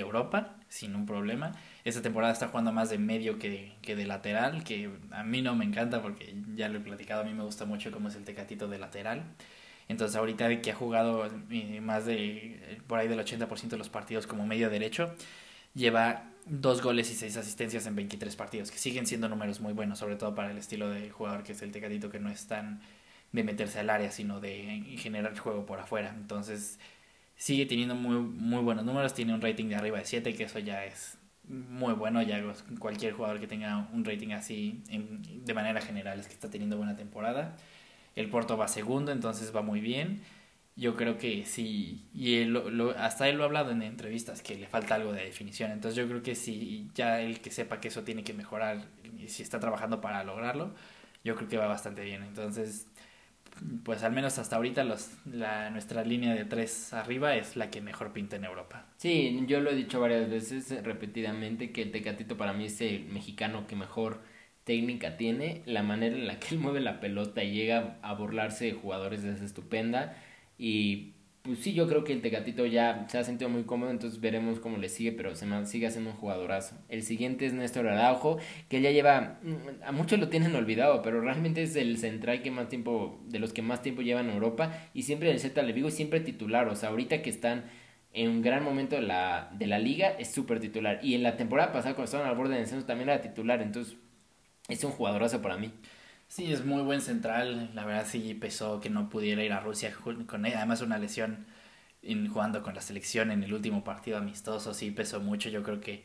Europa 0.00 0.56
sin 0.68 0.94
un 0.94 1.06
problema. 1.06 1.52
Esta 1.84 2.02
temporada 2.02 2.32
está 2.32 2.48
jugando 2.48 2.72
más 2.72 2.90
de 2.90 2.98
medio 2.98 3.38
que, 3.38 3.72
que 3.82 3.96
de 3.96 4.06
lateral, 4.06 4.64
que 4.64 4.90
a 5.10 5.22
mí 5.22 5.42
no 5.42 5.54
me 5.54 5.64
encanta 5.64 6.02
porque 6.02 6.34
ya 6.54 6.68
lo 6.68 6.78
he 6.78 6.80
platicado, 6.80 7.22
a 7.22 7.24
mí 7.24 7.34
me 7.34 7.44
gusta 7.44 7.64
mucho 7.64 7.90
cómo 7.90 8.08
es 8.08 8.16
el 8.16 8.24
tecatito 8.24 8.68
de 8.68 8.78
lateral. 8.78 9.24
Entonces 9.88 10.16
ahorita 10.16 10.60
que 10.60 10.70
ha 10.70 10.74
jugado 10.74 11.28
eh, 11.50 11.80
más 11.80 12.04
de 12.04 12.78
por 12.86 12.98
ahí 12.98 13.08
del 13.08 13.18
80% 13.18 13.68
de 13.68 13.78
los 13.78 13.88
partidos 13.88 14.26
como 14.26 14.46
medio 14.46 14.68
derecho, 14.68 15.14
lleva 15.74 16.24
dos 16.44 16.82
goles 16.82 17.10
y 17.10 17.14
seis 17.14 17.36
asistencias 17.36 17.86
en 17.86 17.96
23 17.96 18.36
partidos, 18.36 18.70
que 18.70 18.78
siguen 18.78 19.06
siendo 19.06 19.28
números 19.28 19.60
muy 19.60 19.72
buenos, 19.72 19.98
sobre 19.98 20.16
todo 20.16 20.34
para 20.34 20.50
el 20.50 20.58
estilo 20.58 20.90
de 20.90 21.10
jugador 21.10 21.42
que 21.42 21.52
es 21.52 21.62
el 21.62 21.72
tecatito, 21.72 22.10
que 22.10 22.20
no 22.20 22.30
es 22.30 22.46
tan 22.46 22.80
de 23.32 23.44
meterse 23.44 23.80
al 23.80 23.90
área, 23.90 24.10
sino 24.10 24.40
de 24.40 24.82
generar 24.98 25.36
juego 25.38 25.66
por 25.66 25.80
afuera. 25.80 26.14
Entonces 26.16 26.78
sigue 27.38 27.66
teniendo 27.66 27.94
muy, 27.94 28.16
muy 28.18 28.62
buenos 28.62 28.84
números, 28.84 29.14
tiene 29.14 29.32
un 29.32 29.40
rating 29.40 29.66
de 29.68 29.76
arriba 29.76 29.98
de 29.98 30.04
7, 30.04 30.34
que 30.34 30.44
eso 30.44 30.58
ya 30.58 30.84
es 30.84 31.18
muy 31.44 31.94
bueno, 31.94 32.20
ya 32.22 32.42
cualquier 32.78 33.14
jugador 33.14 33.40
que 33.40 33.46
tenga 33.46 33.88
un 33.94 34.04
rating 34.04 34.32
así 34.32 34.82
de 34.90 35.54
manera 35.54 35.80
general 35.80 36.20
es 36.20 36.26
que 36.28 36.34
está 36.34 36.50
teniendo 36.50 36.76
buena 36.76 36.96
temporada. 36.96 37.56
El 38.16 38.28
Porto 38.30 38.56
va 38.58 38.68
segundo, 38.68 39.12
entonces 39.12 39.54
va 39.54 39.62
muy 39.62 39.80
bien. 39.80 40.22
yo 40.76 40.96
creo 40.96 41.18
que 41.18 41.44
sí, 41.44 42.08
y 42.14 42.36
él, 42.36 42.52
lo, 42.52 42.90
hasta 42.98 43.28
él 43.28 43.36
lo 43.36 43.44
ha 43.44 43.46
hablado 43.46 43.72
en 43.72 43.82
entrevistas, 43.82 44.42
que 44.42 44.54
le 44.56 44.68
falta 44.68 44.94
algo 44.96 45.12
de 45.12 45.24
definición, 45.24 45.72
entonces 45.72 45.96
yo 45.96 46.08
creo 46.08 46.22
que 46.22 46.34
si 46.36 46.88
ya 46.94 47.20
el 47.20 47.40
que 47.40 47.50
sepa 47.50 47.80
que 47.80 47.88
eso 47.88 48.04
tiene 48.04 48.24
que 48.24 48.34
mejorar, 48.34 48.86
y 49.18 49.28
si 49.28 49.42
está 49.42 49.60
trabajando 49.60 50.00
para 50.00 50.22
lograrlo, 50.24 50.74
yo 51.24 51.34
creo 51.36 51.48
que 51.48 51.56
va 51.58 51.66
bastante 51.66 52.04
bien, 52.04 52.22
entonces 52.22 52.86
pues 53.84 54.02
al 54.02 54.12
menos 54.12 54.38
hasta 54.38 54.56
ahorita 54.56 54.84
los, 54.84 55.10
la, 55.26 55.70
nuestra 55.70 56.04
línea 56.04 56.34
de 56.34 56.44
tres 56.44 56.92
arriba 56.92 57.34
es 57.36 57.56
la 57.56 57.70
que 57.70 57.80
mejor 57.80 58.12
pinta 58.12 58.36
en 58.36 58.44
Europa. 58.44 58.86
Sí, 58.96 59.44
yo 59.46 59.60
lo 59.60 59.70
he 59.70 59.74
dicho 59.74 60.00
varias 60.00 60.28
veces 60.28 60.82
repetidamente 60.84 61.72
que 61.72 61.82
el 61.82 61.90
Tecatito 61.90 62.36
para 62.36 62.52
mí 62.52 62.66
es 62.66 62.80
el 62.80 63.06
mexicano 63.06 63.66
que 63.66 63.76
mejor 63.76 64.20
técnica 64.64 65.16
tiene, 65.16 65.62
la 65.64 65.82
manera 65.82 66.14
en 66.14 66.26
la 66.26 66.38
que 66.38 66.54
él 66.54 66.60
mueve 66.60 66.80
la 66.80 67.00
pelota 67.00 67.42
y 67.42 67.54
llega 67.54 67.98
a 68.02 68.12
burlarse 68.14 68.66
de 68.66 68.72
jugadores 68.72 69.24
es 69.24 69.40
estupenda 69.40 70.14
y 70.58 71.14
pues 71.48 71.60
sí, 71.60 71.72
yo 71.72 71.88
creo 71.88 72.04
que 72.04 72.12
el 72.12 72.20
Tecatito 72.20 72.66
ya 72.66 73.06
se 73.08 73.16
ha 73.16 73.24
sentido 73.24 73.48
muy 73.48 73.62
cómodo, 73.62 73.90
entonces 73.90 74.20
veremos 74.20 74.60
cómo 74.60 74.76
le 74.76 74.90
sigue, 74.90 75.12
pero 75.12 75.34
se 75.34 75.46
sigue 75.64 75.90
siendo 75.90 76.10
un 76.10 76.16
jugadorazo. 76.16 76.76
El 76.90 77.02
siguiente 77.02 77.46
es 77.46 77.54
Néstor 77.54 77.88
Araujo, 77.88 78.36
que 78.68 78.82
ya 78.82 78.90
lleva, 78.90 79.38
mm, 79.42 79.82
a 79.82 79.92
muchos 79.92 80.18
lo 80.18 80.28
tienen 80.28 80.54
olvidado, 80.54 81.00
pero 81.00 81.22
realmente 81.22 81.62
es 81.62 81.74
el 81.74 81.96
central 81.96 82.42
que 82.42 82.50
más 82.50 82.68
tiempo, 82.68 83.18
de 83.28 83.38
los 83.38 83.54
que 83.54 83.62
más 83.62 83.80
tiempo 83.80 84.02
llevan 84.02 84.28
en 84.28 84.34
Europa, 84.34 84.90
y 84.92 85.04
siempre 85.04 85.30
el 85.30 85.40
Z 85.40 85.62
le 85.62 85.72
Vigo, 85.72 85.90
siempre 85.90 86.20
titular, 86.20 86.68
o 86.68 86.76
sea, 86.76 86.90
ahorita 86.90 87.22
que 87.22 87.30
están 87.30 87.64
en 88.12 88.28
un 88.28 88.42
gran 88.42 88.62
momento 88.62 88.96
de 88.96 89.02
la, 89.02 89.50
de 89.58 89.66
la 89.66 89.78
liga, 89.78 90.10
es 90.18 90.30
súper 90.30 90.60
titular, 90.60 91.00
y 91.02 91.14
en 91.14 91.22
la 91.22 91.38
temporada 91.38 91.72
pasada 91.72 91.94
cuando 91.94 92.04
estaban 92.04 92.26
al 92.28 92.36
borde 92.36 92.54
de 92.56 92.60
descenso 92.60 92.84
también 92.84 93.08
era 93.08 93.22
titular, 93.22 93.62
entonces 93.62 93.96
es 94.68 94.84
un 94.84 94.90
jugadorazo 94.90 95.40
para 95.40 95.56
mí. 95.56 95.72
Sí, 96.28 96.52
es 96.52 96.64
muy 96.64 96.82
buen 96.82 97.00
central. 97.00 97.70
La 97.74 97.84
verdad 97.84 98.06
sí 98.06 98.34
pesó 98.34 98.80
que 98.80 98.90
no 98.90 99.08
pudiera 99.08 99.42
ir 99.42 99.52
a 99.52 99.60
Rusia 99.60 99.94
con 100.26 100.46
él. 100.46 100.54
Además 100.56 100.82
una 100.82 100.98
lesión 100.98 101.46
en, 102.02 102.28
jugando 102.28 102.62
con 102.62 102.74
la 102.74 102.80
selección 102.82 103.30
en 103.30 103.42
el 103.42 103.52
último 103.54 103.84
partido 103.84 104.18
amistoso 104.18 104.74
sí 104.74 104.90
pesó 104.90 105.20
mucho. 105.20 105.48
Yo 105.48 105.62
creo 105.62 105.80
que 105.80 106.04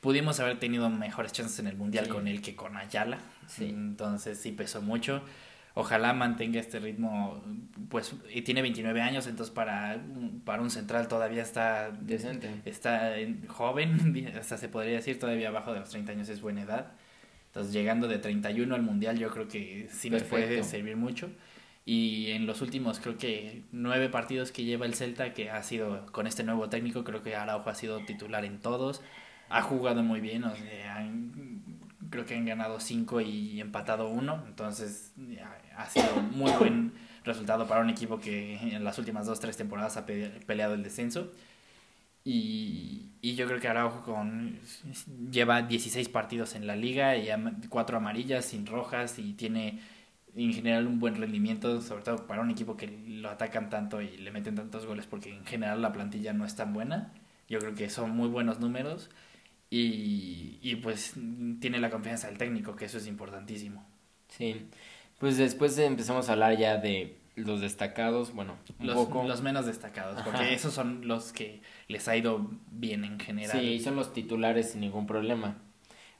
pudimos 0.00 0.40
haber 0.40 0.60
tenido 0.60 0.90
mejores 0.90 1.32
chances 1.32 1.58
en 1.60 1.66
el 1.66 1.76
Mundial 1.76 2.08
con 2.08 2.28
él 2.28 2.42
que 2.42 2.56
con 2.56 2.76
Ayala. 2.76 3.18
Entonces 3.58 4.38
sí 4.40 4.52
pesó 4.52 4.82
mucho. 4.82 5.22
Ojalá 5.74 6.12
mantenga 6.12 6.60
este 6.60 6.78
ritmo, 6.78 7.42
pues 7.88 8.14
y 8.32 8.42
tiene 8.42 8.62
29 8.62 9.00
años, 9.02 9.26
entonces 9.26 9.52
para, 9.52 10.00
para 10.44 10.62
un 10.62 10.70
central 10.70 11.08
todavía 11.08 11.42
está 11.42 11.90
decente. 11.90 12.62
Está 12.64 13.14
joven, 13.48 14.32
hasta 14.38 14.56
se 14.56 14.68
podría 14.68 14.96
decir, 14.96 15.18
todavía 15.18 15.48
abajo 15.48 15.72
de 15.72 15.80
los 15.80 15.90
30 15.90 16.12
años 16.12 16.28
es 16.28 16.40
buena 16.40 16.62
edad. 16.62 16.92
Entonces, 17.54 17.72
llegando 17.72 18.08
de 18.08 18.18
31 18.18 18.74
al 18.74 18.82
Mundial, 18.82 19.16
yo 19.16 19.30
creo 19.30 19.46
que 19.46 19.86
sí 19.88 20.10
nos 20.10 20.24
puede 20.24 20.64
servir 20.64 20.96
mucho. 20.96 21.30
Y 21.86 22.32
en 22.32 22.46
los 22.46 22.62
últimos, 22.62 22.98
creo 22.98 23.16
que 23.16 23.62
nueve 23.70 24.08
partidos 24.08 24.50
que 24.50 24.64
lleva 24.64 24.86
el 24.86 24.94
Celta, 24.94 25.32
que 25.34 25.50
ha 25.50 25.62
sido 25.62 26.04
con 26.06 26.26
este 26.26 26.42
nuevo 26.42 26.68
técnico, 26.68 27.04
creo 27.04 27.22
que 27.22 27.36
Araujo 27.36 27.70
ha 27.70 27.76
sido 27.76 28.00
titular 28.00 28.44
en 28.44 28.58
todos. 28.58 29.02
Ha 29.50 29.62
jugado 29.62 30.02
muy 30.02 30.20
bien, 30.20 30.42
o 30.42 30.56
sea, 30.56 31.08
creo 32.10 32.26
que 32.26 32.34
han 32.34 32.44
ganado 32.44 32.80
cinco 32.80 33.20
y 33.20 33.60
empatado 33.60 34.08
uno. 34.08 34.42
Entonces, 34.48 35.12
ha 35.76 35.86
sido 35.86 36.22
muy 36.32 36.50
buen 36.58 36.92
resultado 37.22 37.68
para 37.68 37.82
un 37.82 37.90
equipo 37.90 38.18
que 38.18 38.56
en 38.56 38.82
las 38.82 38.98
últimas 38.98 39.26
dos, 39.26 39.38
tres 39.38 39.56
temporadas 39.56 39.96
ha 39.96 40.06
peleado 40.06 40.74
el 40.74 40.82
descenso. 40.82 41.30
Y, 42.24 43.10
y 43.20 43.34
yo 43.34 43.46
creo 43.46 43.60
que 43.60 43.68
Araujo 43.68 44.02
con, 44.02 44.58
lleva 45.30 45.62
16 45.62 46.08
partidos 46.08 46.54
en 46.54 46.66
la 46.66 46.74
liga 46.76 47.16
y 47.16 47.28
cuatro 47.68 47.98
amarillas 47.98 48.46
sin 48.46 48.66
rojas 48.66 49.18
y 49.18 49.34
tiene 49.34 49.80
en 50.34 50.52
general 50.52 50.86
un 50.86 50.98
buen 50.98 51.16
rendimiento, 51.16 51.80
sobre 51.82 52.02
todo 52.02 52.26
para 52.26 52.42
un 52.42 52.50
equipo 52.50 52.76
que 52.76 52.86
lo 53.06 53.30
atacan 53.30 53.70
tanto 53.70 54.00
y 54.02 54.16
le 54.16 54.30
meten 54.32 54.54
tantos 54.56 54.86
goles 54.86 55.06
porque 55.06 55.30
en 55.34 55.44
general 55.44 55.82
la 55.82 55.92
plantilla 55.92 56.32
no 56.32 56.44
es 56.44 56.56
tan 56.56 56.72
buena. 56.72 57.12
Yo 57.48 57.58
creo 57.58 57.74
que 57.74 57.90
son 57.90 58.10
muy 58.12 58.28
buenos 58.28 58.58
números 58.58 59.10
y, 59.70 60.58
y 60.62 60.76
pues 60.76 61.14
tiene 61.60 61.78
la 61.80 61.90
confianza 61.90 62.28
del 62.28 62.38
técnico, 62.38 62.76
que 62.76 62.86
eso 62.86 62.98
es 62.98 63.06
importantísimo. 63.06 63.86
Sí, 64.28 64.68
pues 65.18 65.36
después 65.36 65.78
empezamos 65.78 66.28
a 66.28 66.32
hablar 66.32 66.56
ya 66.58 66.78
de 66.78 67.18
los 67.36 67.60
destacados, 67.60 68.32
bueno, 68.34 68.56
un 68.78 68.86
los, 68.86 68.96
poco. 68.96 69.24
los 69.24 69.42
menos 69.42 69.66
destacados, 69.66 70.20
porque 70.22 70.54
esos 70.54 70.72
son 70.72 71.06
los 71.06 71.32
que 71.32 71.62
les 71.88 72.06
ha 72.08 72.16
ido 72.16 72.50
bien 72.70 73.04
en 73.04 73.18
general. 73.18 73.60
Sí, 73.60 73.80
son 73.80 73.96
los 73.96 74.12
titulares 74.12 74.72
sin 74.72 74.80
ningún 74.80 75.06
problema. 75.06 75.58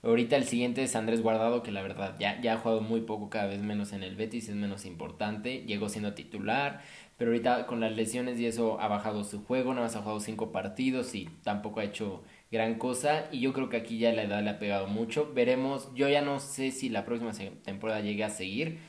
Ahorita 0.02 0.36
el 0.36 0.44
siguiente 0.44 0.82
es 0.82 0.96
Andrés 0.96 1.22
Guardado, 1.22 1.62
que 1.62 1.72
la 1.72 1.80
verdad 1.80 2.16
ya, 2.18 2.38
ya 2.40 2.54
ha 2.54 2.58
jugado 2.58 2.82
muy 2.82 3.00
poco, 3.00 3.30
cada 3.30 3.46
vez 3.46 3.62
menos 3.62 3.94
en 3.94 4.02
el 4.02 4.16
Betis, 4.16 4.50
es 4.50 4.54
menos 4.54 4.84
importante, 4.84 5.64
llegó 5.66 5.88
siendo 5.88 6.12
titular, 6.12 6.82
pero 7.16 7.30
ahorita 7.30 7.66
con 7.66 7.80
las 7.80 7.96
lesiones 7.96 8.38
y 8.38 8.44
eso 8.44 8.78
ha 8.80 8.88
bajado 8.88 9.24
su 9.24 9.42
juego, 9.44 9.72
nada 9.72 9.86
más 9.86 9.96
ha 9.96 10.00
jugado 10.00 10.20
cinco 10.20 10.52
partidos 10.52 11.14
y 11.14 11.30
tampoco 11.42 11.80
ha 11.80 11.84
hecho 11.84 12.22
gran 12.50 12.74
cosa, 12.74 13.28
y 13.32 13.40
yo 13.40 13.54
creo 13.54 13.70
que 13.70 13.78
aquí 13.78 13.96
ya 13.96 14.12
la 14.12 14.24
edad 14.24 14.42
le 14.42 14.50
ha 14.50 14.58
pegado 14.58 14.88
mucho, 14.88 15.32
veremos, 15.32 15.88
yo 15.94 16.06
ya 16.10 16.20
no 16.20 16.38
sé 16.38 16.70
si 16.70 16.90
la 16.90 17.06
próxima 17.06 17.32
temporada 17.62 18.00
llegue 18.00 18.24
a 18.24 18.30
seguir, 18.30 18.80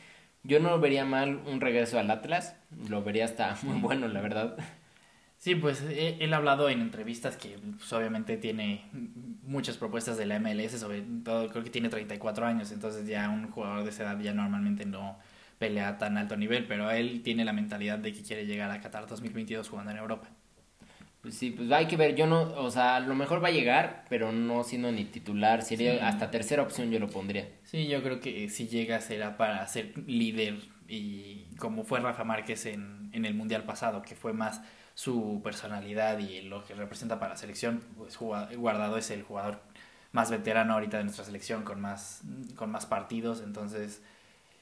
yo 0.45 0.59
no 0.59 0.79
vería 0.79 1.05
mal 1.05 1.41
un 1.47 1.61
regreso 1.61 1.99
al 1.99 2.09
Atlas, 2.11 2.55
lo 2.87 3.03
vería 3.03 3.25
hasta 3.25 3.57
muy 3.63 3.79
bueno, 3.79 4.07
la 4.07 4.21
verdad. 4.21 4.57
Sí, 5.37 5.53
pues 5.53 5.83
él 5.89 6.33
ha 6.33 6.37
hablado 6.37 6.69
en 6.69 6.81
entrevistas 6.81 7.37
que 7.37 7.59
pues, 7.77 7.91
obviamente 7.93 8.37
tiene 8.37 8.85
muchas 9.43 9.77
propuestas 9.77 10.17
de 10.17 10.25
la 10.25 10.39
MLS, 10.39 10.71
sobre 10.79 11.03
todo 11.23 11.49
creo 11.49 11.63
que 11.63 11.69
tiene 11.69 11.89
34 11.89 12.45
años, 12.45 12.71
entonces 12.71 13.05
ya 13.05 13.29
un 13.29 13.51
jugador 13.51 13.83
de 13.83 13.89
esa 13.89 14.03
edad 14.03 14.19
ya 14.19 14.33
normalmente 14.33 14.85
no 14.85 15.17
pelea 15.59 15.97
tan 15.97 16.17
alto 16.17 16.35
nivel, 16.35 16.65
pero 16.65 16.89
él 16.89 17.21
tiene 17.23 17.45
la 17.45 17.53
mentalidad 17.53 17.99
de 17.99 18.13
que 18.13 18.23
quiere 18.23 18.45
llegar 18.45 18.71
a 18.71 18.81
Qatar 18.81 19.07
2022 19.07 19.69
jugando 19.69 19.91
en 19.91 19.97
Europa. 19.97 20.29
Pues 21.25 21.37
sí, 21.37 21.49
pues 21.49 21.71
hay 21.71 21.87
que 21.87 21.97
ver, 21.97 22.13
yo 22.13 22.27
no, 22.27 22.53
o 22.53 22.69
sea, 22.69 22.97
a 22.97 22.99
lo 22.99 23.15
mejor 23.15 23.43
va 23.43 23.47
a 23.47 23.51
llegar, 23.51 24.05
pero 24.09 24.31
no 24.31 24.63
siendo 24.63 24.91
ni 24.91 25.05
titular, 25.05 25.63
sería 25.63 26.07
hasta 26.07 26.29
tercera 26.29 26.61
opción 26.61 26.91
yo 26.91 26.99
lo 26.99 27.09
pondría. 27.09 27.49
Sí, 27.63 27.87
yo 27.87 28.03
creo 28.03 28.19
que 28.19 28.47
si 28.47 28.67
llega 28.67 29.01
será 29.01 29.35
para 29.35 29.65
ser 29.65 29.97
líder 30.07 30.59
y 30.87 31.45
como 31.57 31.83
fue 31.83 31.99
Rafa 31.99 32.23
Márquez 32.25 32.67
en, 32.67 33.09
en 33.11 33.25
el 33.25 33.33
Mundial 33.33 33.63
pasado, 33.63 34.03
que 34.03 34.13
fue 34.13 34.33
más 34.33 34.61
su 34.93 35.41
personalidad 35.43 36.19
y 36.19 36.41
lo 36.41 36.63
que 36.63 36.75
representa 36.75 37.19
para 37.19 37.31
la 37.31 37.37
selección, 37.37 37.81
pues 37.97 38.19
Guardado 38.19 38.95
es 38.99 39.09
el 39.09 39.23
jugador 39.23 39.63
más 40.11 40.29
veterano 40.29 40.73
ahorita 40.73 40.99
de 40.99 41.05
nuestra 41.05 41.25
selección 41.25 41.63
con 41.63 41.81
más, 41.81 42.21
con 42.55 42.69
más 42.69 42.85
partidos, 42.85 43.41
entonces 43.41 44.03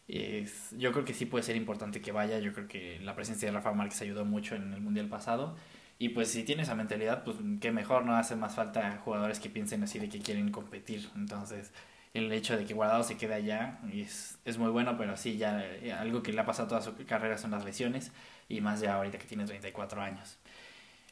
es, 0.08 0.74
yo 0.78 0.94
creo 0.94 1.04
que 1.04 1.14
sí 1.14 1.26
puede 1.26 1.44
ser 1.44 1.58
importante 1.58 2.00
que 2.00 2.14
vaya, 2.14 2.40
yo 2.40 2.54
creo 2.54 2.70
que 2.70 3.02
la 3.02 3.16
presencia 3.16 3.50
de 3.50 3.54
Rafa 3.54 3.74
Márquez 3.74 4.02
ayudó 4.02 4.24
mucho 4.24 4.56
en 4.56 4.72
el 4.72 4.80
Mundial 4.80 5.10
pasado 5.10 5.58
y 6.00 6.10
pues 6.10 6.32
si 6.32 6.44
tiene 6.44 6.64
esa 6.64 6.76
mentalidad, 6.76 7.24
pues 7.24 7.38
qué 7.62 7.72
mejor, 7.72 8.06
¿no? 8.06 8.16
Hace 8.16 8.36
más 8.36 8.56
falta 8.56 9.00
jugadores 9.04 9.40
que 9.40 9.50
piensen 9.50 9.84
así 9.84 10.00
de 10.00 10.10
que 10.10 10.20
quieren 10.20 10.52
competir. 10.52 11.10
Entonces, 11.16 11.72
el 12.14 12.32
hecho 12.32 12.58
de 12.58 12.66
que 12.66 12.74
Guardado 12.74 13.04
se 13.04 13.18
quede 13.18 13.34
allá 13.36 13.80
es, 13.92 14.38
es 14.46 14.58
muy 14.58 14.70
bueno, 14.70 14.98
pero 14.98 15.18
sí, 15.18 15.38
ya 15.38 15.64
eh, 15.64 15.94
algo 15.94 16.22
que 16.22 16.34
le 16.34 16.42
ha 16.42 16.46
pasado 16.46 16.68
toda 16.68 16.82
su 16.82 16.96
carrera 17.06 17.38
son 17.38 17.52
las 17.52 17.64
lesiones 17.66 18.12
y 18.50 18.62
más 18.62 18.82
ya 18.82 18.96
ahorita 18.96 19.18
que 19.18 19.26
tiene 19.26 19.46
34 19.46 20.02
años. 20.02 20.38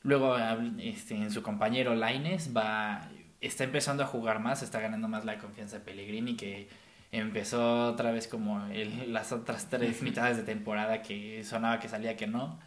Luego, 0.04 0.36
este, 0.80 1.16
en 1.16 1.32
su 1.32 1.44
compañero 1.44 1.96
Laines 1.96 2.56
va, 2.56 3.08
está 3.40 3.64
empezando 3.64 4.04
a 4.04 4.08
jugar 4.08 4.40
más, 4.40 4.64
está 4.64 4.80
ganando 4.80 5.08
más 5.08 5.26
la 5.26 5.38
confianza 5.38 5.78
de 5.78 5.86
Pellegrini, 5.86 6.36
que 6.36 6.70
empezó 7.12 7.88
otra 7.88 8.12
vez 8.12 8.28
como 8.28 8.66
el, 8.68 9.14
las 9.14 9.32
otras 9.32 9.70
tres 9.70 10.02
mitades 10.02 10.38
de 10.38 10.44
temporada 10.44 11.02
que 11.02 11.44
sonaba 11.44 11.80
que 11.80 11.88
salía 11.88 12.16
que 12.18 12.28
no 12.28 12.60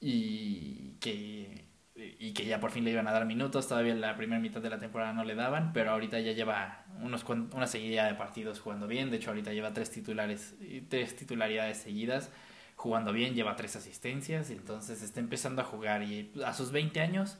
y 0.00 0.96
que, 1.00 1.66
y 1.94 2.32
que 2.32 2.46
ya 2.46 2.60
por 2.60 2.70
fin 2.70 2.84
le 2.84 2.90
iban 2.92 3.06
a 3.08 3.12
dar 3.12 3.26
minutos. 3.26 3.68
Todavía 3.68 3.92
en 3.92 4.00
la 4.00 4.16
primera 4.16 4.40
mitad 4.40 4.60
de 4.60 4.70
la 4.70 4.78
temporada 4.78 5.12
no 5.12 5.24
le 5.24 5.34
daban, 5.34 5.72
pero 5.72 5.90
ahorita 5.92 6.20
ya 6.20 6.32
lleva 6.32 6.84
unos, 7.00 7.24
una 7.28 7.66
seguidilla 7.66 8.06
de 8.06 8.14
partidos 8.14 8.60
jugando 8.60 8.86
bien. 8.86 9.10
De 9.10 9.18
hecho, 9.18 9.30
ahorita 9.30 9.52
lleva 9.52 9.72
tres, 9.72 9.90
titulares, 9.90 10.54
tres 10.88 11.16
titularidades 11.16 11.78
seguidas 11.78 12.30
jugando 12.76 13.12
bien, 13.12 13.34
lleva 13.34 13.56
tres 13.56 13.76
asistencias, 13.76 14.48
entonces 14.48 15.02
está 15.02 15.20
empezando 15.20 15.60
a 15.60 15.64
jugar 15.66 16.02
y 16.02 16.32
a 16.42 16.54
sus 16.54 16.72
20 16.72 16.98
años 17.02 17.36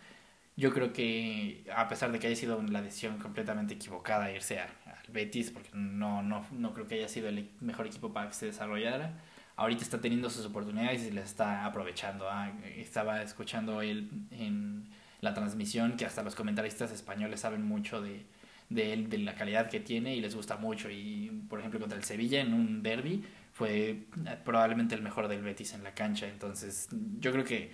yo 0.55 0.75
creo 0.75 0.93
que 0.93 1.65
a 1.75 1.89
pesar 1.89 2.13
de 2.13 2.19
que 2.19 2.27
haya 2.27 2.37
sido 2.37 2.61
la 2.63 2.83
decisión 2.83 3.19
completamente 3.19 3.73
equivocada 3.75 4.31
irse 4.31 4.61
al 4.61 4.69
Betis, 5.09 5.51
porque 5.51 5.71
no, 5.73 6.23
no, 6.23 6.47
no 6.53 6.75
creo 6.75 6.87
que 6.87 6.97
haya 6.97 7.09
sido 7.09 7.29
el 7.29 7.51
mejor 7.61 7.87
equipo 7.87 8.13
para 8.13 8.29
que 8.29 8.35
se 8.35 8.47
desarrollara, 8.47 9.15
ahorita 9.61 9.83
está 9.83 10.01
teniendo 10.01 10.31
sus 10.31 10.47
oportunidades 10.47 11.07
y 11.07 11.11
las 11.11 11.27
está 11.27 11.67
aprovechando. 11.67 12.29
¿ah? 12.31 12.51
Estaba 12.77 13.23
escuchando 13.23 13.83
él 13.83 14.09
en 14.31 14.89
la 15.21 15.35
transmisión 15.35 15.97
que 15.97 16.07
hasta 16.07 16.23
los 16.23 16.35
comentaristas 16.35 16.91
españoles 16.93 17.41
saben 17.41 17.63
mucho 17.63 18.01
de, 18.01 18.25
de 18.71 18.93
él, 18.95 19.11
de 19.11 19.19
la 19.19 19.35
calidad 19.35 19.69
que 19.69 19.81
tiene 19.81 20.17
y 20.17 20.21
les 20.23 20.35
gusta 20.35 20.57
mucho. 20.57 20.91
Y 20.91 21.45
por 21.49 21.59
ejemplo 21.61 21.79
contra 21.79 21.99
el 21.99 22.05
Sevilla 22.05 22.41
en 22.41 22.55
un 22.55 22.83
derby 22.83 23.23
fue 23.53 24.07
probablemente 24.45 24.95
el 24.95 25.03
mejor 25.03 25.29
del 25.29 25.43
Betis 25.43 25.75
en 25.75 25.85
la 25.85 25.95
cancha. 25.95 26.27
Entonces 26.27 26.89
yo 27.21 27.31
creo 27.33 27.45
que 27.45 27.71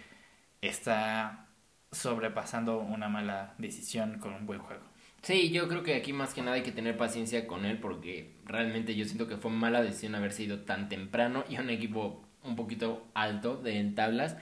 está 0.60 1.46
sobrepasando 1.92 2.80
una 2.80 3.08
mala 3.08 3.54
decisión 3.58 4.18
con 4.18 4.34
un 4.34 4.46
buen 4.46 4.58
juego. 4.60 4.82
Sí, 5.26 5.50
yo 5.50 5.66
creo 5.66 5.82
que 5.82 5.96
aquí 5.96 6.12
más 6.12 6.34
que 6.34 6.40
nada 6.40 6.54
hay 6.54 6.62
que 6.62 6.70
tener 6.70 6.96
paciencia 6.96 7.48
con 7.48 7.64
él 7.64 7.78
porque 7.80 8.30
realmente 8.44 8.94
yo 8.94 9.04
siento 9.06 9.26
que 9.26 9.36
fue 9.36 9.50
mala 9.50 9.82
decisión 9.82 10.14
haber 10.14 10.30
sido 10.32 10.60
tan 10.60 10.88
temprano 10.88 11.42
y 11.50 11.58
un 11.58 11.68
equipo 11.68 12.22
un 12.44 12.54
poquito 12.54 13.08
alto 13.12 13.56
de 13.56 13.80
en 13.80 13.96
tablas. 13.96 14.36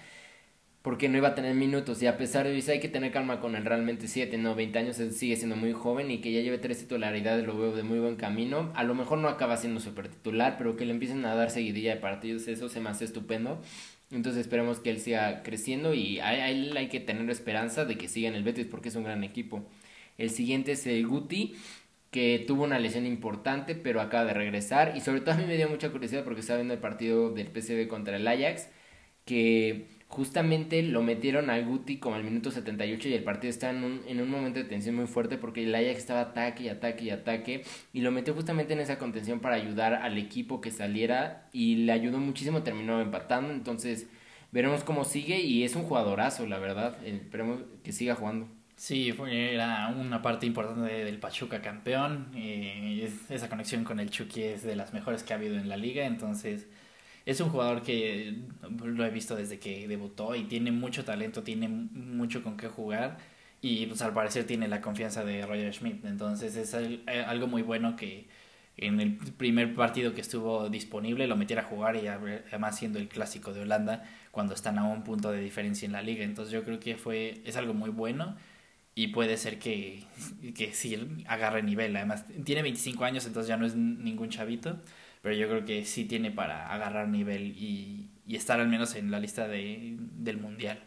porque 0.83 1.09
no 1.09 1.19
iba 1.19 1.29
a 1.29 1.35
tener 1.35 1.55
minutos 1.55 2.03
y 2.03 2.07
a 2.07 2.19
pesar 2.19 2.47
de 2.47 2.59
eso 2.59 2.73
hay 2.73 2.81
que 2.81 2.91
tener 2.91 3.13
calma 3.13 3.41
con 3.41 3.57
él, 3.57 3.65
realmente 3.65 4.09
sigue 4.09 4.37
no 4.39 4.55
20 4.55 4.79
años, 4.79 5.01
él 5.01 5.13
sigue 5.13 5.37
siendo 5.37 5.57
muy 5.57 5.73
joven 5.73 6.11
y 6.11 6.21
que 6.21 6.33
ya 6.33 6.43
lleve 6.43 6.59
tres 6.59 6.79
titularidades 6.81 7.47
lo 7.47 7.59
veo 7.59 7.75
de 7.75 7.83
muy 7.83 8.01
buen 8.01 8.17
camino, 8.17 8.71
a 8.75 8.85
lo 8.85 8.95
mejor 8.95 9.19
no 9.19 9.29
acaba 9.29 9.57
siendo 9.57 9.81
super 9.81 10.09
titular, 10.09 10.57
pero 10.59 10.77
que 10.77 10.85
le 10.85 10.93
empiecen 10.93 11.25
a 11.25 11.35
dar 11.35 11.51
seguidilla 11.51 11.95
de 11.95 12.01
partidos, 12.03 12.49
eso 12.49 12.69
se 12.69 12.81
me 12.81 12.91
hace 12.91 13.07
estupendo. 13.07 13.63
Entonces 14.11 14.43
esperemos 14.43 14.81
que 14.81 14.91
él 14.91 15.01
siga 15.01 15.43
creciendo 15.43 15.95
y 15.95 16.21
a 16.21 16.51
él 16.51 16.77
hay 16.77 16.89
que 16.89 17.01
tener 17.01 17.29
esperanza 17.31 17.87
de 17.87 17.97
que 17.97 18.09
siga 18.09 18.29
en 18.29 18.35
el 18.35 18.45
Betis 18.45 18.67
porque 18.67 18.91
es 18.91 18.97
un 18.97 19.05
gran 19.05 19.25
equipo. 19.25 19.67
El 20.19 20.31
siguiente 20.31 20.73
es 20.73 20.87
el 20.87 21.07
Guti, 21.07 21.55
que 22.11 22.45
tuvo 22.47 22.65
una 22.65 22.79
lesión 22.79 23.07
importante 23.07 23.75
pero 23.75 24.01
acaba 24.01 24.25
de 24.25 24.35
regresar. 24.35 24.97
Y 24.97 25.01
sobre 25.01 25.21
todo 25.21 25.35
a 25.35 25.39
mí 25.39 25.45
me 25.47 25.57
dio 25.57 25.69
mucha 25.69 25.91
curiosidad 25.91 26.25
porque 26.25 26.41
estaba 26.41 26.59
viendo 26.59 26.75
el 26.75 26.81
partido 26.81 27.31
del 27.31 27.49
PSV 27.49 27.89
contra 27.89 28.17
el 28.17 28.27
Ajax 28.27 28.69
que 29.25 29.87
justamente 30.09 30.83
lo 30.83 31.03
metieron 31.03 31.51
al 31.51 31.65
Guti 31.67 31.99
como 31.99 32.15
al 32.17 32.25
minuto 32.25 32.51
78 32.51 33.09
y 33.09 33.15
el 33.15 33.25
partido 33.25 33.51
estaba 33.51 33.73
en 33.73 33.83
un, 33.83 34.03
en 34.07 34.21
un 34.21 34.31
momento 34.31 34.59
de 34.61 34.65
tensión 34.65 34.95
muy 34.95 35.07
fuerte 35.07 35.39
porque 35.39 35.65
el 35.65 35.75
Ajax 35.75 35.99
estaba 35.99 36.21
ataque 36.21 36.65
y 36.65 36.69
ataque 36.69 37.05
y 37.05 37.11
ataque 37.11 37.65
y 37.93 38.01
lo 38.01 38.11
metió 38.13 38.35
justamente 38.35 38.75
en 38.75 38.81
esa 38.81 38.99
contención 38.99 39.41
para 39.41 39.57
ayudar 39.57 39.95
al 39.95 40.19
equipo 40.19 40.61
que 40.61 40.71
saliera 40.71 41.49
y 41.53 41.77
le 41.77 41.93
ayudó 41.93 42.19
muchísimo, 42.19 42.63
terminó 42.63 43.01
empatando, 43.01 43.53
entonces 43.53 44.07
veremos 44.53 44.85
cómo 44.85 45.05
sigue 45.05 45.41
y 45.41 45.65
es 45.65 45.75
un 45.75 45.83
jugadorazo, 45.83 46.47
la 46.47 46.59
verdad, 46.59 46.97
eh, 47.05 47.19
esperemos 47.23 47.61
que 47.83 47.93
siga 47.93 48.15
jugando. 48.15 48.49
Sí, 48.77 49.13
fue, 49.13 49.55
era 49.55 49.89
una 49.89 50.21
parte 50.21 50.47
importante 50.47 50.93
del 51.05 51.19
Pachuca 51.21 51.63
campeón. 51.63 52.31
Eh, 52.35 53.09
esa 53.29 53.49
conexión 53.49 53.85
con 53.85 54.01
el 54.01 54.11
Chucky 54.11 54.43
es 54.43 54.63
de 54.65 54.75
las 54.77 54.93
mejores 54.93 55.23
que 55.23 55.33
ha 55.33 55.37
habido 55.37 55.57
en 55.57 55.69
la 55.69 55.77
liga, 55.77 56.05
entonces 56.05 56.67
es 57.27 57.41
un 57.41 57.51
jugador 57.51 57.83
que 57.83 58.37
lo 58.85 59.05
he 59.07 59.11
visto 59.11 59.37
desde 59.37 59.59
que 59.61 59.89
debutó 59.89 60.35
y 60.37 60.45
tiene 60.45 60.73
mucho 60.73 61.05
talento, 61.05 61.43
tiene 61.45 61.69
mucho 61.69 62.43
con 62.43 62.57
qué 62.57 62.69
jugar 62.69 63.19
y 63.61 63.87
pues 63.87 64.03
al 64.03 64.13
parecer 64.13 64.47
tiene 64.47 64.69
la 64.69 64.81
confianza 64.83 65.25
de 65.25 65.47
Roger 65.47 65.73
Schmidt. 65.73 66.05
Entonces 66.05 66.57
es 66.57 66.75
eh, 66.75 67.25
algo 67.27 67.47
muy 67.47 67.63
bueno 67.63 67.97
que 67.97 68.29
en 68.77 69.01
el 69.01 69.17
primer 69.17 69.75
partido 69.75 70.15
que 70.15 70.21
estuvo 70.21 70.69
disponible 70.69 71.27
lo 71.29 71.37
metiera 71.37 71.63
a 71.63 71.65
jugar 71.67 71.97
y 71.97 72.09
además 72.09 72.77
siendo 72.79 72.99
el 72.99 73.09
clásico 73.09 73.53
de 73.55 73.61
Holanda 73.63 74.05
cuando 74.33 74.55
están 74.55 74.79
a 74.79 74.85
un 74.85 75.05
punto 75.05 75.31
de 75.31 75.41
diferencia 75.41 75.87
en 75.87 75.93
la 75.93 76.03
liga. 76.03 76.25
Entonces 76.25 76.53
yo 76.53 76.65
creo 76.65 76.81
que 76.81 76.97
fue 76.97 77.41
es 77.45 77.57
algo 77.57 77.75
muy 77.75 77.91
bueno 77.91 78.37
y 78.95 79.09
puede 79.09 79.37
ser 79.37 79.59
que, 79.59 80.05
que 80.55 80.73
sí 80.73 80.99
agarre 81.27 81.63
nivel. 81.63 81.97
Además 81.97 82.25
tiene 82.45 82.63
25 82.63 83.05
años, 83.05 83.27
entonces 83.27 83.49
ya 83.49 83.57
no 83.57 83.67
es 83.67 83.75
ningún 83.75 84.29
chavito 84.29 84.79
pero 85.25 85.35
yo 85.37 85.49
creo 85.49 85.65
que 85.65 85.87
sí 85.87 86.05
tiene 86.05 86.31
para 86.31 86.71
agarrar 86.71 87.09
nivel 87.09 87.57
y, 87.57 88.11
y 88.27 88.37
estar 88.37 88.61
al 88.61 88.69
menos 88.69 88.95
en 88.95 89.11
la 89.11 89.19
lista 89.19 89.49
de, 89.49 89.97
del 89.99 90.37
mundial. 90.37 90.79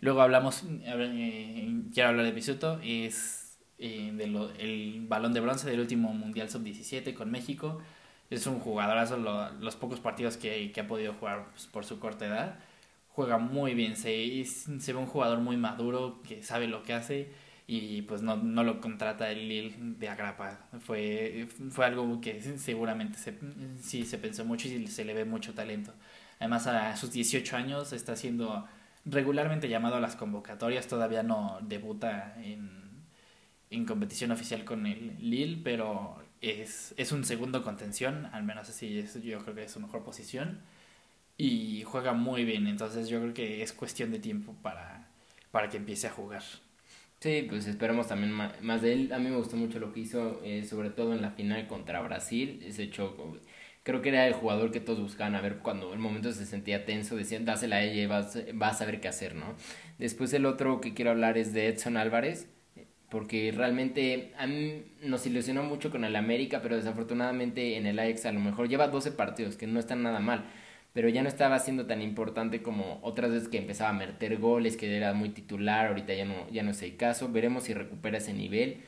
Luego 0.00 0.20
hablamos, 0.20 0.64
eh, 0.82 1.74
quiero 1.94 2.10
hablar 2.10 2.26
de 2.26 2.32
Pisuto, 2.32 2.78
es 2.84 3.56
eh, 3.78 4.12
de 4.12 4.24
el 4.58 5.06
balón 5.08 5.32
de 5.32 5.40
bronce 5.40 5.70
del 5.70 5.80
último 5.80 6.12
mundial 6.12 6.50
sub-17 6.50 7.14
con 7.14 7.30
México. 7.30 7.80
Es 8.28 8.46
un 8.46 8.60
jugadorazo, 8.60 9.16
los 9.16 9.76
pocos 9.76 9.98
partidos 9.98 10.36
que, 10.36 10.70
que 10.70 10.80
ha 10.82 10.86
podido 10.86 11.14
jugar 11.14 11.46
pues, 11.52 11.66
por 11.66 11.86
su 11.86 11.98
corta 11.98 12.26
edad. 12.26 12.58
Juega 13.14 13.38
muy 13.38 13.74
bien, 13.74 13.96
se, 13.96 14.44
se 14.44 14.92
ve 14.92 14.98
un 14.98 15.06
jugador 15.06 15.38
muy 15.38 15.56
maduro 15.56 16.20
que 16.26 16.42
sabe 16.42 16.66
lo 16.66 16.82
que 16.82 16.94
hace 16.94 17.32
y 17.68 18.02
pues 18.02 18.22
no, 18.22 18.36
no 18.36 18.64
lo 18.64 18.80
contrata 18.80 19.30
el 19.30 19.48
Lille 19.48 19.76
de 19.78 20.08
Agrapa. 20.08 20.66
Fue, 20.80 21.46
fue 21.70 21.86
algo 21.86 22.20
que 22.20 22.40
seguramente 22.58 23.16
se, 23.18 23.38
sí 23.80 24.04
se 24.04 24.18
pensó 24.18 24.44
mucho 24.44 24.66
y 24.66 24.88
se 24.88 25.04
le 25.04 25.14
ve 25.14 25.24
mucho 25.24 25.54
talento. 25.54 25.92
Además 26.40 26.66
a 26.66 26.96
sus 26.96 27.12
18 27.12 27.56
años 27.56 27.92
está 27.92 28.16
siendo 28.16 28.66
regularmente 29.04 29.68
llamado 29.68 29.94
a 29.96 30.00
las 30.00 30.16
convocatorias, 30.16 30.88
todavía 30.88 31.22
no 31.22 31.58
debuta 31.62 32.34
en, 32.42 33.04
en 33.70 33.86
competición 33.86 34.32
oficial 34.32 34.64
con 34.64 34.86
el 34.86 35.16
Lille, 35.20 35.60
pero 35.62 36.16
es, 36.40 36.94
es 36.96 37.12
un 37.12 37.24
segundo 37.24 37.62
contención, 37.62 38.26
al 38.32 38.42
menos 38.42 38.68
así 38.68 38.98
es, 38.98 39.22
yo 39.22 39.38
creo 39.44 39.54
que 39.54 39.64
es 39.64 39.72
su 39.72 39.78
mejor 39.78 40.02
posición 40.02 40.62
y 41.36 41.82
juega 41.84 42.12
muy 42.12 42.44
bien, 42.44 42.66
entonces 42.66 43.08
yo 43.08 43.20
creo 43.20 43.34
que 43.34 43.62
es 43.62 43.72
cuestión 43.72 44.12
de 44.12 44.18
tiempo 44.18 44.54
para, 44.62 45.08
para 45.50 45.68
que 45.68 45.78
empiece 45.78 46.06
a 46.06 46.10
jugar. 46.10 46.42
Sí, 47.20 47.46
pues 47.48 47.66
esperemos 47.66 48.08
también 48.08 48.32
más 48.32 48.82
de 48.82 48.92
él. 48.92 49.12
A 49.12 49.18
mí 49.18 49.30
me 49.30 49.36
gustó 49.36 49.56
mucho 49.56 49.78
lo 49.78 49.92
que 49.92 50.00
hizo, 50.00 50.42
eh, 50.44 50.62
sobre 50.64 50.90
todo 50.90 51.14
en 51.14 51.22
la 51.22 51.30
final 51.30 51.66
contra 51.66 52.02
Brasil. 52.02 52.62
Ese 52.66 52.90
choco, 52.90 53.38
creo 53.82 54.02
que 54.02 54.10
era 54.10 54.26
el 54.26 54.34
jugador 54.34 54.70
que 54.70 54.80
todos 54.80 55.00
buscaban 55.00 55.34
a 55.34 55.40
ver 55.40 55.58
cuando 55.58 55.92
el 55.94 55.98
momento 55.98 56.32
se 56.32 56.44
sentía 56.46 56.84
tenso, 56.84 57.16
decían, 57.16 57.46
dásela 57.46 57.76
a 57.76 57.82
ella 57.82 58.02
y 58.02 58.06
vas, 58.06 58.38
vas 58.54 58.74
a 58.74 58.78
saber 58.80 59.00
qué 59.00 59.08
hacer, 59.08 59.34
¿no? 59.34 59.54
Después 59.98 60.34
el 60.34 60.44
otro 60.46 60.80
que 60.82 60.92
quiero 60.94 61.12
hablar 61.12 61.38
es 61.38 61.54
de 61.54 61.68
Edson 61.68 61.96
Álvarez, 61.96 62.48
porque 63.08 63.52
realmente 63.56 64.32
a 64.38 64.46
mí 64.46 64.84
nos 65.02 65.26
ilusionó 65.26 65.62
mucho 65.62 65.90
con 65.90 66.04
el 66.04 66.16
América, 66.16 66.60
pero 66.62 66.76
desafortunadamente 66.76 67.76
en 67.76 67.86
el 67.86 67.98
Ajax 67.98 68.26
a 68.26 68.32
lo 68.32 68.40
mejor 68.40 68.68
lleva 68.68 68.88
12 68.88 69.12
partidos, 69.12 69.56
que 69.56 69.66
no 69.66 69.80
están 69.80 70.02
nada 70.02 70.20
mal 70.20 70.44
pero 70.94 71.08
ya 71.10 71.22
no 71.22 71.28
estaba 71.28 71.58
siendo 71.60 71.86
tan 71.86 72.02
importante 72.02 72.62
como 72.62 73.00
otras 73.02 73.32
veces 73.32 73.48
que 73.48 73.58
empezaba 73.58 73.90
a 73.90 73.94
meter 73.94 74.38
goles, 74.38 74.76
que 74.78 74.96
era 74.96 75.14
muy 75.14 75.30
titular, 75.30 75.88
ahorita 75.88 76.14
ya 76.14 76.24
no, 76.24 76.48
ya 76.50 76.62
no 76.62 76.70
es 76.72 76.82
el 76.82 76.96
caso, 76.96 77.30
veremos 77.30 77.64
si 77.64 77.74
recupera 77.74 78.18
ese 78.18 78.32
nivel. 78.34 78.84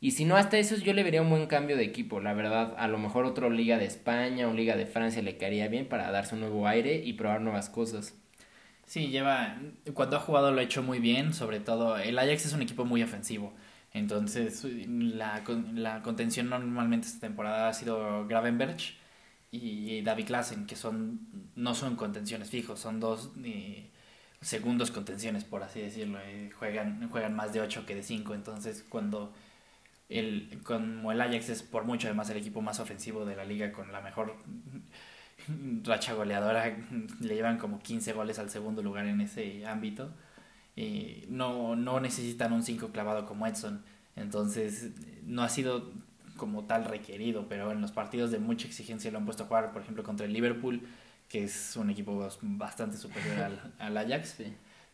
Y 0.00 0.12
si 0.12 0.24
no, 0.24 0.36
hasta 0.36 0.58
eso 0.58 0.76
yo 0.76 0.94
le 0.94 1.02
vería 1.02 1.20
un 1.22 1.28
buen 1.30 1.46
cambio 1.46 1.76
de 1.76 1.84
equipo, 1.84 2.20
la 2.20 2.32
verdad, 2.32 2.74
a 2.78 2.88
lo 2.88 2.98
mejor 2.98 3.26
otra 3.26 3.50
liga 3.50 3.76
de 3.78 3.84
España 3.84 4.48
o 4.48 4.54
liga 4.54 4.76
de 4.76 4.86
Francia 4.86 5.20
le 5.22 5.36
caería 5.36 5.68
bien 5.68 5.86
para 5.88 6.10
darse 6.10 6.34
un 6.34 6.40
nuevo 6.40 6.66
aire 6.66 7.02
y 7.04 7.12
probar 7.14 7.42
nuevas 7.42 7.68
cosas. 7.68 8.14
Sí, 8.86 9.08
lleva, 9.08 9.58
cuando 9.94 10.16
ha 10.16 10.20
jugado 10.20 10.52
lo 10.52 10.60
ha 10.60 10.64
hecho 10.64 10.82
muy 10.82 11.00
bien, 11.00 11.34
sobre 11.34 11.60
todo 11.60 11.98
el 11.98 12.18
Ajax 12.18 12.46
es 12.46 12.52
un 12.54 12.62
equipo 12.62 12.84
muy 12.86 13.02
ofensivo. 13.02 13.54
Entonces, 13.92 14.64
la, 14.88 15.42
la 15.74 16.02
contención 16.02 16.48
normalmente 16.48 17.06
esta 17.06 17.20
temporada 17.26 17.68
ha 17.68 17.72
sido 17.74 18.26
Gravenberg 18.26 18.76
y 19.50 20.02
David 20.02 20.26
Klassen, 20.26 20.66
que 20.66 20.76
son 20.76 21.20
no 21.56 21.74
son 21.74 21.96
contenciones 21.96 22.50
fijos, 22.50 22.80
son 22.80 23.00
dos 23.00 23.30
eh, 23.44 23.90
segundos 24.40 24.90
contenciones, 24.90 25.44
por 25.44 25.62
así 25.62 25.80
decirlo. 25.80 26.18
Eh, 26.22 26.50
juegan, 26.58 27.08
juegan 27.10 27.34
más 27.34 27.52
de 27.52 27.60
8 27.60 27.86
que 27.86 27.94
de 27.94 28.02
5, 28.02 28.34
entonces 28.34 28.84
cuando 28.88 29.32
el, 30.08 30.60
como 30.64 31.12
el 31.12 31.20
Ajax 31.20 31.50
es 31.50 31.62
por 31.62 31.84
mucho 31.84 32.08
además 32.08 32.30
el 32.30 32.38
equipo 32.38 32.62
más 32.62 32.80
ofensivo 32.80 33.24
de 33.24 33.36
la 33.36 33.44
liga 33.44 33.72
con 33.72 33.92
la 33.92 34.00
mejor 34.00 34.36
racha 35.84 36.14
goleadora, 36.14 36.76
le 37.20 37.34
llevan 37.34 37.58
como 37.58 37.80
15 37.80 38.12
goles 38.12 38.38
al 38.38 38.50
segundo 38.50 38.82
lugar 38.82 39.06
en 39.06 39.20
ese 39.20 39.66
ámbito. 39.66 40.12
y 40.76 41.26
no, 41.28 41.76
no 41.76 42.00
necesitan 42.00 42.52
un 42.52 42.62
5 42.62 42.88
clavado 42.92 43.26
como 43.26 43.46
Edson. 43.46 43.84
Entonces, 44.16 44.90
no 45.24 45.42
ha 45.42 45.48
sido 45.48 45.92
como 46.40 46.64
tal 46.64 46.86
requerido, 46.86 47.46
pero 47.50 47.70
en 47.70 47.82
los 47.82 47.92
partidos 47.92 48.30
de 48.30 48.38
mucha 48.38 48.66
exigencia 48.66 49.10
lo 49.10 49.18
han 49.18 49.26
puesto 49.26 49.42
a 49.42 49.46
jugar, 49.46 49.72
por 49.72 49.82
ejemplo, 49.82 50.02
contra 50.02 50.24
el 50.24 50.32
Liverpool, 50.32 50.80
que 51.28 51.44
es 51.44 51.76
un 51.76 51.90
equipo 51.90 52.26
bastante 52.40 52.96
superior 52.96 53.40
al, 53.40 53.74
al 53.78 53.96
Ajax. 53.98 54.36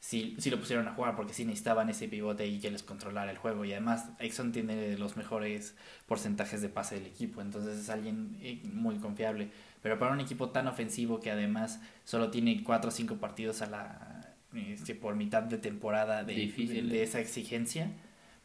Sí. 0.00 0.34
sí. 0.36 0.50
lo 0.50 0.58
pusieron 0.58 0.88
a 0.88 0.92
jugar 0.92 1.14
porque 1.14 1.32
sí 1.32 1.44
necesitaban 1.44 1.88
ese 1.88 2.08
pivote 2.08 2.48
y 2.48 2.58
que 2.58 2.72
les 2.72 2.82
controlara 2.82 3.30
el 3.30 3.38
juego. 3.38 3.64
Y 3.64 3.70
además, 3.70 4.08
Exxon 4.18 4.50
tiene 4.50 4.98
los 4.98 5.16
mejores 5.16 5.76
porcentajes 6.06 6.60
de 6.62 6.68
pase 6.68 6.96
del 6.96 7.06
equipo, 7.06 7.40
entonces 7.40 7.78
es 7.78 7.88
alguien 7.88 8.36
eh, 8.40 8.60
muy 8.64 8.96
confiable. 8.96 9.50
Pero 9.82 10.00
para 10.00 10.12
un 10.12 10.20
equipo 10.20 10.50
tan 10.50 10.66
ofensivo 10.66 11.20
que 11.20 11.30
además 11.30 11.80
solo 12.04 12.32
tiene 12.32 12.64
4 12.64 12.88
o 12.88 12.90
5 12.90 13.18
partidos 13.18 13.62
a 13.62 13.66
la, 13.66 14.34
este, 14.52 14.96
por 14.96 15.14
mitad 15.14 15.44
de 15.44 15.58
temporada 15.58 16.24
de, 16.24 16.34
Difícil, 16.34 16.88
de 16.88 17.04
esa 17.04 17.20
exigencia, 17.20 17.92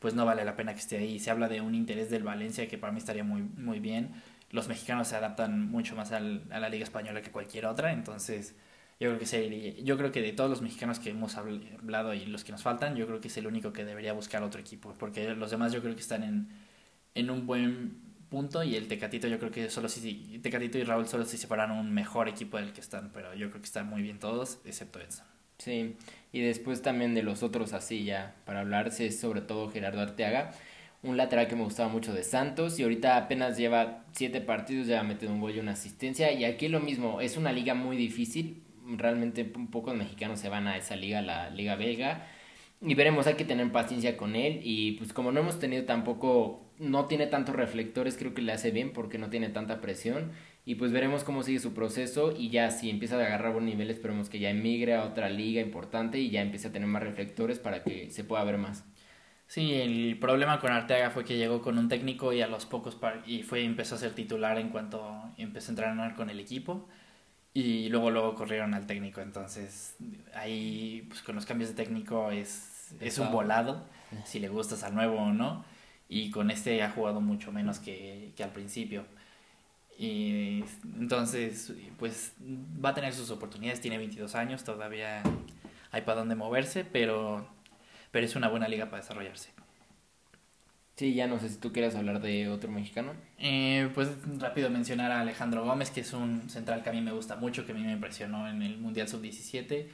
pues 0.02 0.16
no 0.16 0.26
vale 0.26 0.44
la 0.46 0.56
pena 0.56 0.74
que 0.74 0.80
esté 0.80 0.98
ahí. 0.98 1.20
Se 1.20 1.32
habla 1.32 1.48
de 1.48 1.62
un 1.62 1.76
interés 1.76 2.10
del 2.10 2.24
Valencia 2.24 2.68
que 2.68 2.78
para 2.78 2.92
mí 2.92 3.00
estaría 3.00 3.24
muy, 3.24 3.44
muy 3.44 3.80
bien. 3.80 4.12
Los 4.50 4.68
mexicanos 4.68 5.08
se 5.10 5.16
adaptan 5.16 5.70
mucho 5.72 5.96
más 5.96 6.12
al, 6.12 6.44
a 6.52 6.60
la 6.60 6.70
liga 6.70 6.84
española 6.84 7.22
que 7.22 7.32
cualquier 7.32 7.68
otra, 7.68 7.94
entonces 7.94 8.56
yo 9.00 9.10
creo 9.10 9.20
que 9.20 9.26
sería, 9.26 9.80
yo 9.84 9.98
creo 9.98 10.12
que 10.12 10.22
de 10.22 10.34
todos 10.34 10.50
los 10.50 10.62
mexicanos 10.62 11.00
que 11.00 11.12
hemos 11.12 11.38
hablado 11.38 12.14
y 12.14 12.26
los 12.26 12.44
que 12.44 12.52
nos 12.52 12.64
faltan, 12.64 12.96
yo 12.96 13.08
creo 13.08 13.22
que 13.22 13.30
es 13.30 13.38
el 13.38 13.48
único 13.48 13.74
que 13.74 13.86
debería 13.86 14.14
buscar 14.14 14.44
otro 14.44 14.60
equipo, 14.60 14.94
porque 15.00 15.34
los 15.36 15.52
demás 15.52 15.72
yo 15.72 15.82
creo 15.82 15.96
que 15.96 16.02
están 16.02 16.24
en, 16.24 16.50
en 17.16 17.30
un 17.30 17.48
buen 17.48 18.02
punto 18.30 18.64
y 18.64 18.76
el 18.76 18.88
Tecatito 18.88 19.28
yo 19.28 19.40
creo 19.40 19.52
que 19.52 19.70
solo 19.70 19.90
si 19.90 20.40
Tecatito 20.44 20.78
y 20.78 20.84
Raúl 20.84 21.08
solo 21.08 21.26
si 21.26 21.38
se 21.38 21.48
fueran 21.48 21.72
un 21.72 21.94
mejor 21.94 22.30
equipo 22.30 22.58
del 22.58 22.74
que 22.74 22.82
están, 22.82 23.12
pero 23.14 23.34
yo 23.36 23.50
creo 23.50 23.62
que 23.62 23.68
están 23.68 23.88
muy 23.88 24.02
bien 24.02 24.20
todos, 24.20 24.60
excepto 24.66 25.00
Edson. 25.00 25.26
Sí, 25.64 25.96
y 26.34 26.42
después 26.42 26.82
también 26.82 27.14
de 27.14 27.22
los 27.22 27.44
otros 27.44 27.74
así 27.74 28.04
ya, 28.04 28.34
para 28.46 28.62
hablarse 28.62 29.06
es 29.06 29.20
sobre 29.20 29.42
todo 29.42 29.70
Gerardo 29.70 30.02
Arteaga, 30.02 30.54
un 31.04 31.18
lateral 31.18 31.48
que 31.48 31.56
me 31.56 31.64
gustaba 31.64 31.88
mucho 31.88 32.14
de 32.14 32.24
Santos 32.24 32.80
y 32.80 32.84
ahorita 32.84 33.16
apenas 33.16 33.58
lleva 33.58 34.06
siete 34.12 34.42
partidos, 34.42 34.88
ya 34.88 35.00
ha 35.00 35.04
metido 35.04 35.32
un 35.32 35.40
gol 35.40 35.56
y 35.56 35.60
una 35.60 35.74
asistencia 35.74 36.32
y 36.32 36.46
aquí 36.46 36.68
lo 36.68 36.80
mismo, 36.80 37.22
es 37.22 37.38
una 37.38 37.52
liga 37.52 37.76
muy 37.76 37.96
difícil, 37.96 38.64
realmente 38.88 39.46
pocos 39.46 39.94
mexicanos 39.94 40.40
se 40.40 40.50
van 40.50 40.66
a 40.66 40.78
esa 40.78 40.96
liga, 40.96 41.22
la 41.22 41.52
liga 41.52 41.76
belga, 41.76 42.26
y 42.82 42.96
veremos, 42.96 43.28
hay 43.28 43.36
que 43.36 43.46
tener 43.46 43.72
paciencia 43.72 44.18
con 44.18 44.36
él 44.36 44.62
y 44.64 44.94
pues 44.94 45.14
como 45.14 45.32
no 45.32 45.42
hemos 45.42 45.60
tenido 45.60 45.84
tampoco, 45.86 46.66
no 46.80 47.06
tiene 47.06 47.28
tantos 47.28 47.56
reflectores, 47.56 48.18
creo 48.18 48.34
que 48.34 48.42
le 48.42 48.52
hace 48.52 48.72
bien 48.72 48.94
porque 48.94 49.20
no 49.20 49.30
tiene 49.30 49.50
tanta 49.50 49.80
presión 49.80 50.32
Y 50.64 50.76
pues 50.76 50.92
veremos 50.92 51.24
cómo 51.24 51.44
sigue 51.44 51.60
su 51.60 51.74
proceso 51.74 52.34
y 52.38 52.50
ya 52.50 52.70
si 52.70 52.90
empieza 52.90 53.16
a 53.18 53.26
agarrar 53.26 53.54
buen 53.54 53.66
nivel, 53.66 53.90
esperemos 53.90 54.30
que 54.30 54.40
ya 54.40 54.50
emigre 54.52 54.94
a 54.96 55.06
otra 55.06 55.30
liga 55.30 55.62
importante 55.62 56.20
y 56.20 56.30
ya 56.30 56.42
empiece 56.42 56.68
a 56.68 56.72
tener 56.72 56.88
más 56.88 57.02
reflectores 57.02 57.58
para 57.60 57.84
que 57.84 58.12
se 58.12 58.24
pueda 58.24 58.44
ver 58.44 58.58
más. 58.58 58.84
Sí, 59.48 59.74
el 59.74 60.18
problema 60.20 60.60
con 60.62 60.72
Arteaga 60.72 61.10
fue 61.10 61.26
que 61.26 61.36
llegó 61.38 61.62
con 61.62 61.78
un 61.78 61.90
técnico 61.90 62.32
y 62.32 62.42
a 62.42 62.48
los 62.48 62.66
pocos 62.66 62.98
y 63.26 63.44
fue 63.44 63.66
empezó 63.66 63.96
a 63.96 63.98
ser 63.98 64.14
titular 64.14 64.58
en 64.60 64.70
cuanto 64.70 65.34
empezó 65.38 65.72
a 65.72 65.74
entrenar 65.74 66.16
con 66.16 66.30
el 66.30 66.40
equipo 66.40 66.88
y 67.54 67.90
luego 67.90 68.12
luego 68.12 68.34
corrieron 68.36 68.74
al 68.74 68.88
técnico, 68.88 69.20
entonces 69.20 69.98
ahí 70.34 71.06
pues 71.10 71.22
con 71.22 71.36
los 71.36 71.46
cambios 71.46 71.72
de 71.72 71.76
técnico 71.76 72.32
es, 72.32 72.96
es 73.02 73.18
un 73.20 73.32
volado 73.32 73.86
si 74.26 74.40
le 74.40 74.48
gustas 74.48 74.84
al 74.84 74.96
nuevo 74.96 75.18
o 75.18 75.34
no 75.34 75.66
y 76.08 76.32
con 76.32 76.50
este 76.50 76.82
ha 76.84 76.92
jugado 76.92 77.20
mucho 77.20 77.52
menos 77.52 77.80
que, 77.80 78.32
que 78.38 78.44
al 78.44 78.52
principio. 78.52 79.06
Y 80.02 80.64
entonces, 81.00 81.72
pues 82.00 82.34
va 82.84 82.90
a 82.90 82.94
tener 82.96 83.14
sus 83.14 83.30
oportunidades, 83.30 83.82
tiene 83.82 84.00
22 84.00 84.34
años, 84.34 84.64
todavía 84.64 85.22
hay 85.92 86.02
para 86.02 86.22
dónde 86.22 86.34
moverse, 86.34 86.84
pero, 86.84 87.48
pero 88.10 88.26
es 88.26 88.36
una 88.36 88.48
buena 88.48 88.68
liga 88.68 88.86
para 88.86 89.04
desarrollarse. 89.04 89.52
Sí, 90.96 91.14
ya 91.14 91.28
no 91.28 91.40
sé 91.40 91.50
si 91.50 91.58
tú 91.58 91.72
quieres 91.72 91.94
hablar 91.94 92.20
de 92.20 92.50
otro 92.50 92.72
mexicano. 92.72 93.14
Eh, 93.38 93.92
pues 93.94 94.10
rápido 94.40 94.72
mencionar 94.72 95.12
a 95.12 95.22
Alejandro 95.22 95.64
Gómez, 95.64 95.92
que 95.92 96.02
es 96.02 96.14
un 96.14 96.50
central 96.50 96.82
que 96.82 96.90
a 96.90 96.94
mí 96.94 97.02
me 97.02 97.12
gusta 97.12 97.36
mucho, 97.36 97.68
que 97.68 97.74
a 97.74 97.76
mí 97.76 97.84
me 97.84 97.92
impresionó 97.92 98.50
en 98.50 98.64
el 98.64 98.80
Mundial 98.80 99.08
Sub-17 99.08 99.86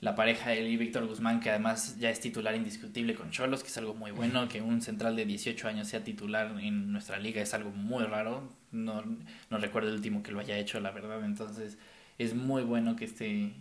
la 0.00 0.14
pareja 0.14 0.52
él 0.52 0.66
y 0.68 0.76
Víctor 0.76 1.06
Guzmán, 1.06 1.40
que 1.40 1.50
además 1.50 1.98
ya 1.98 2.10
es 2.10 2.20
titular 2.20 2.54
indiscutible 2.54 3.14
con 3.14 3.30
Cholos, 3.30 3.62
que 3.62 3.68
es 3.68 3.78
algo 3.78 3.94
muy 3.94 4.10
bueno, 4.10 4.46
que 4.48 4.60
un 4.60 4.82
central 4.82 5.16
de 5.16 5.24
18 5.24 5.68
años 5.68 5.88
sea 5.88 6.04
titular 6.04 6.54
en 6.60 6.92
nuestra 6.92 7.18
liga 7.18 7.40
es 7.40 7.54
algo 7.54 7.70
muy 7.70 8.04
raro, 8.04 8.52
no, 8.76 9.02
no 9.50 9.58
recuerdo 9.58 9.88
el 9.88 9.96
último 9.96 10.22
que 10.22 10.32
lo 10.32 10.40
haya 10.40 10.56
hecho, 10.58 10.80
la 10.80 10.90
verdad, 10.90 11.24
entonces 11.24 11.78
es 12.18 12.34
muy 12.34 12.62
bueno 12.62 12.96
que 12.96 13.04
esté 13.04 13.52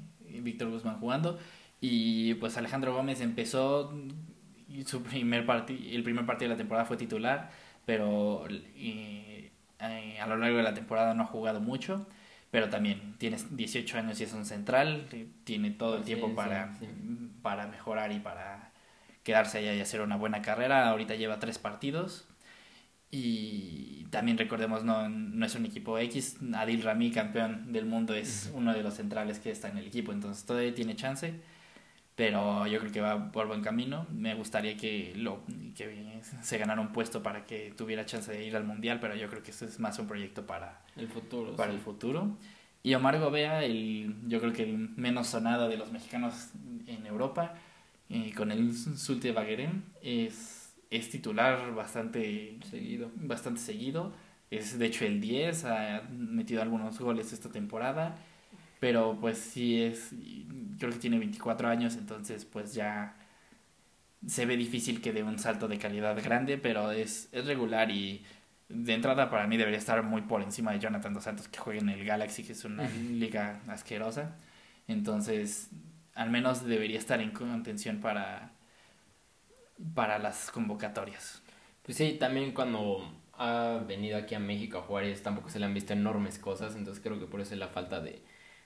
Víctor 0.42 0.70
Guzmán 0.70 1.00
jugando. 1.00 1.40
Y 1.82 2.36
pues 2.36 2.58
Alejandro 2.58 2.94
Gómez 2.94 3.22
empezó 3.22 3.94
su 4.86 5.04
primer 5.04 5.46
el 5.70 6.04
primer 6.04 6.26
partido 6.26 6.50
de 6.50 6.56
la 6.56 6.58
temporada 6.58 6.86
fue 6.86 6.98
titular, 6.98 7.52
pero 7.86 8.46
eh, 8.50 9.52
a 9.80 10.28
lo 10.28 10.38
largo 10.38 10.58
de 10.58 10.64
la 10.64 10.74
temporada 10.74 11.14
no 11.14 11.24
ha 11.24 11.28
jugado 11.28 11.62
mucho. 11.62 12.08
Pero 12.52 12.70
también 12.70 13.16
tienes 13.18 13.58
18 13.58 13.98
años 13.98 14.22
y 14.22 14.24
es 14.24 14.32
un 14.32 14.46
central, 14.46 15.08
tiene 15.44 15.72
todo 15.72 15.98
el 15.98 16.04
tiempo 16.04 16.34
para, 16.36 16.74
para 17.42 17.68
mejorar 17.68 18.14
y 18.14 18.20
para 18.20 18.72
quedarse 19.24 19.58
allá 19.58 19.74
y 19.74 19.82
hacer 19.82 20.00
una 20.00 20.16
buena 20.16 20.42
carrera. 20.42 20.88
Ahorita 20.88 21.16
lleva 21.16 21.40
tres 21.40 21.58
partidos 21.58 22.26
y 23.16 24.08
también 24.10 24.38
recordemos, 24.38 24.84
no, 24.84 25.08
no 25.08 25.46
es 25.46 25.56
un 25.56 25.66
equipo 25.66 25.98
X, 25.98 26.38
Adil 26.54 26.84
Rami, 26.84 27.12
campeón 27.12 27.72
del 27.72 27.86
mundo, 27.86 28.14
es 28.14 28.52
uno 28.54 28.74
de 28.74 28.84
los 28.84 28.96
centrales 28.96 29.40
que 29.40 29.52
está 29.52 29.70
en 29.70 29.78
el 29.78 29.88
equipo, 29.88 30.12
entonces 30.12 30.44
todavía 30.46 30.74
tiene 30.76 30.98
chance, 30.98 31.34
pero 32.16 32.68
yo 32.68 32.80
creo 32.80 32.92
que 32.92 33.00
va 33.00 33.32
por 33.32 33.48
buen 33.48 33.62
camino. 33.62 34.06
Me 34.12 34.36
gustaría 34.36 34.76
que, 34.76 35.14
lo, 35.16 35.44
que 35.76 36.20
se 36.42 36.58
ganara 36.58 36.82
un 36.82 36.92
puesto 36.92 37.24
para 37.24 37.46
que 37.46 37.74
tuviera 37.78 38.06
chance 38.06 38.32
de 38.32 38.46
ir 38.46 38.56
al 38.58 38.66
Mundial, 38.66 39.00
pero 39.00 39.16
yo 39.16 39.30
creo 39.30 39.44
que 39.44 39.52
esto 39.52 39.64
es 39.64 39.80
más 39.80 39.98
un 39.98 40.08
proyecto 40.08 40.46
para 40.46 40.82
el 40.98 41.08
futuro. 41.08 41.56
Para 41.56 41.72
el 41.72 41.80
futuro. 41.80 42.38
Y 42.84 42.94
Omar 42.96 43.18
Gobea, 43.20 43.64
el, 43.64 44.16
yo 44.28 44.42
creo 44.42 44.52
que 44.52 44.64
el 44.64 44.78
menos 44.78 45.28
sonado 45.28 45.70
de 45.70 45.78
los 45.78 45.92
mexicanos 45.92 46.50
en 46.88 47.06
Europa, 47.06 47.56
eh, 48.10 48.34
con 48.36 48.52
el 48.52 48.74
Sulte 48.76 49.32
Baguerén, 49.32 49.84
es, 50.02 50.65
es 50.90 51.10
titular 51.10 51.74
bastante 51.74 52.58
seguido. 52.70 53.12
bastante 53.16 53.62
seguido. 53.62 54.14
Es 54.52 54.78
de 54.78 54.86
hecho 54.86 55.06
el 55.06 55.22
10, 55.22 55.66
ha 55.66 56.04
metido 56.12 56.62
algunos 56.62 57.00
goles 57.00 57.34
esta 57.34 57.52
temporada. 57.52 58.18
Pero 58.80 59.18
pues 59.20 59.38
sí 59.38 59.82
es, 59.82 60.12
creo 60.78 60.92
que 60.92 61.00
tiene 61.00 61.18
24 61.18 61.68
años, 61.70 61.96
entonces 61.96 62.46
pues 62.46 62.74
ya 62.74 63.16
se 64.28 64.46
ve 64.46 64.58
difícil 64.58 65.02
que 65.02 65.14
dé 65.14 65.24
un 65.24 65.40
salto 65.40 65.68
de 65.68 65.78
calidad 65.78 66.22
grande, 66.24 66.58
pero 66.58 66.92
es, 66.92 67.30
es 67.32 67.46
regular 67.46 67.90
y 67.90 68.24
de 68.70 68.94
entrada 68.94 69.30
para 69.30 69.48
mí 69.48 69.58
debería 69.58 69.78
estar 69.80 70.02
muy 70.04 70.22
por 70.24 70.42
encima 70.42 70.72
de 70.72 70.80
Jonathan 70.80 71.14
Dos 71.14 71.24
Santos 71.24 71.48
que 71.48 71.60
juega 71.60 71.80
en 71.80 71.90
el 71.90 72.04
Galaxy, 72.04 72.44
que 72.44 72.54
es 72.54 72.66
una 72.66 72.88
liga 72.90 73.62
asquerosa. 73.68 74.36
Entonces, 74.88 75.70
al 76.14 76.30
menos 76.32 76.66
debería 76.66 76.98
estar 76.98 77.22
en 77.22 77.32
contención 77.32 78.00
para, 78.00 78.52
para 79.94 80.20
las 80.20 80.52
convocatorias. 80.52 81.42
Pues 81.84 81.98
sí, 81.98 82.18
también 82.20 82.54
cuando 82.54 83.12
ha 83.34 83.84
venido 83.88 84.18
aquí 84.18 84.36
a 84.36 84.40
México 84.40 84.78
a 84.78 84.82
jugar 84.82 85.06
tampoco 85.24 85.50
se 85.50 85.60
le 85.60 85.66
han 85.66 85.74
visto 85.74 85.94
enormes 85.94 86.40
cosas, 86.40 86.76
entonces 86.76 87.04
creo 87.04 87.20
que 87.20 87.26
por 87.26 87.42
eso 87.42 87.54
es 87.54 87.60
la 87.60 87.68
falta 87.68 88.00
de 88.00 88.22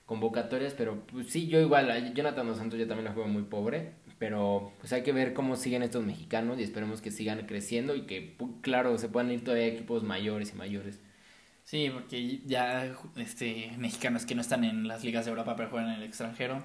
convocatorias, 0.06 0.74
pero 0.74 1.06
pues 1.06 1.30
sí, 1.30 1.48
yo 1.48 1.60
igual, 1.60 2.14
Jonathan 2.14 2.48
Dos 2.48 2.58
Santos 2.58 2.80
ya 2.80 2.88
también 2.88 3.06
la 3.06 3.14
juego 3.14 3.30
muy 3.30 3.44
pobre, 3.44 3.94
pero 4.18 4.74
pues 4.80 4.92
hay 4.94 5.04
que 5.04 5.12
ver 5.12 5.34
cómo 5.34 5.56
siguen 5.56 5.84
estos 5.84 6.04
mexicanos 6.04 6.60
y 6.60 6.64
esperemos 6.64 7.02
que 7.02 7.12
sigan 7.12 7.46
creciendo 7.46 7.96
y 7.96 8.08
que, 8.08 8.36
claro, 8.62 8.98
se 8.98 9.10
puedan 9.10 9.32
ir 9.32 9.44
todavía 9.44 9.66
a 9.66 9.70
equipos 9.70 10.04
mayores 10.04 10.52
y 10.54 10.56
mayores. 10.56 11.00
Sí, 11.64 11.92
porque 11.94 12.42
ya 12.46 12.96
este 13.18 13.72
mexicanos 13.78 14.26
que 14.26 14.34
no 14.34 14.42
están 14.42 14.64
en 14.64 14.88
las 14.88 15.04
ligas 15.04 15.26
de 15.26 15.30
Europa 15.32 15.56
pero 15.56 15.70
juegan 15.70 15.90
en 15.90 15.96
el 15.98 16.04
extranjero, 16.04 16.64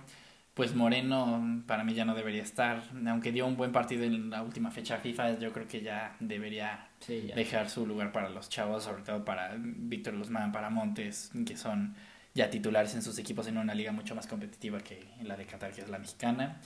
pues 0.54 0.74
Moreno 0.74 1.62
para 1.66 1.82
mí 1.82 1.94
ya 1.94 2.04
no 2.04 2.14
debería 2.14 2.42
estar, 2.42 2.84
aunque 3.08 3.32
dio 3.32 3.44
un 3.44 3.56
buen 3.56 3.72
partido 3.72 4.04
en 4.04 4.30
la 4.30 4.42
última 4.42 4.70
fecha 4.70 4.98
FIFA, 4.98 5.40
yo 5.40 5.52
creo 5.52 5.66
que 5.66 5.82
ya 5.82 6.16
debería 6.20 6.88
dejar 7.08 7.68
su 7.68 7.84
lugar 7.86 8.12
para 8.12 8.28
los 8.28 8.48
chavos, 8.48 8.84
sobre 8.84 9.02
todo 9.02 9.24
para 9.24 9.56
Víctor 9.58 10.16
Guzmán, 10.16 10.52
para 10.52 10.70
Montes, 10.70 11.32
que 11.44 11.56
son 11.56 11.96
ya 12.34 12.50
titulares 12.50 12.94
en 12.94 13.02
sus 13.02 13.18
equipos 13.18 13.48
en 13.48 13.58
una 13.58 13.74
liga 13.74 13.90
mucho 13.90 14.14
más 14.14 14.28
competitiva 14.28 14.80
que 14.80 15.04
la 15.22 15.36
de 15.36 15.44
Qatar, 15.44 15.72
que 15.72 15.82
es 15.82 15.88
la 15.88 15.98
mexicana. 15.98 16.60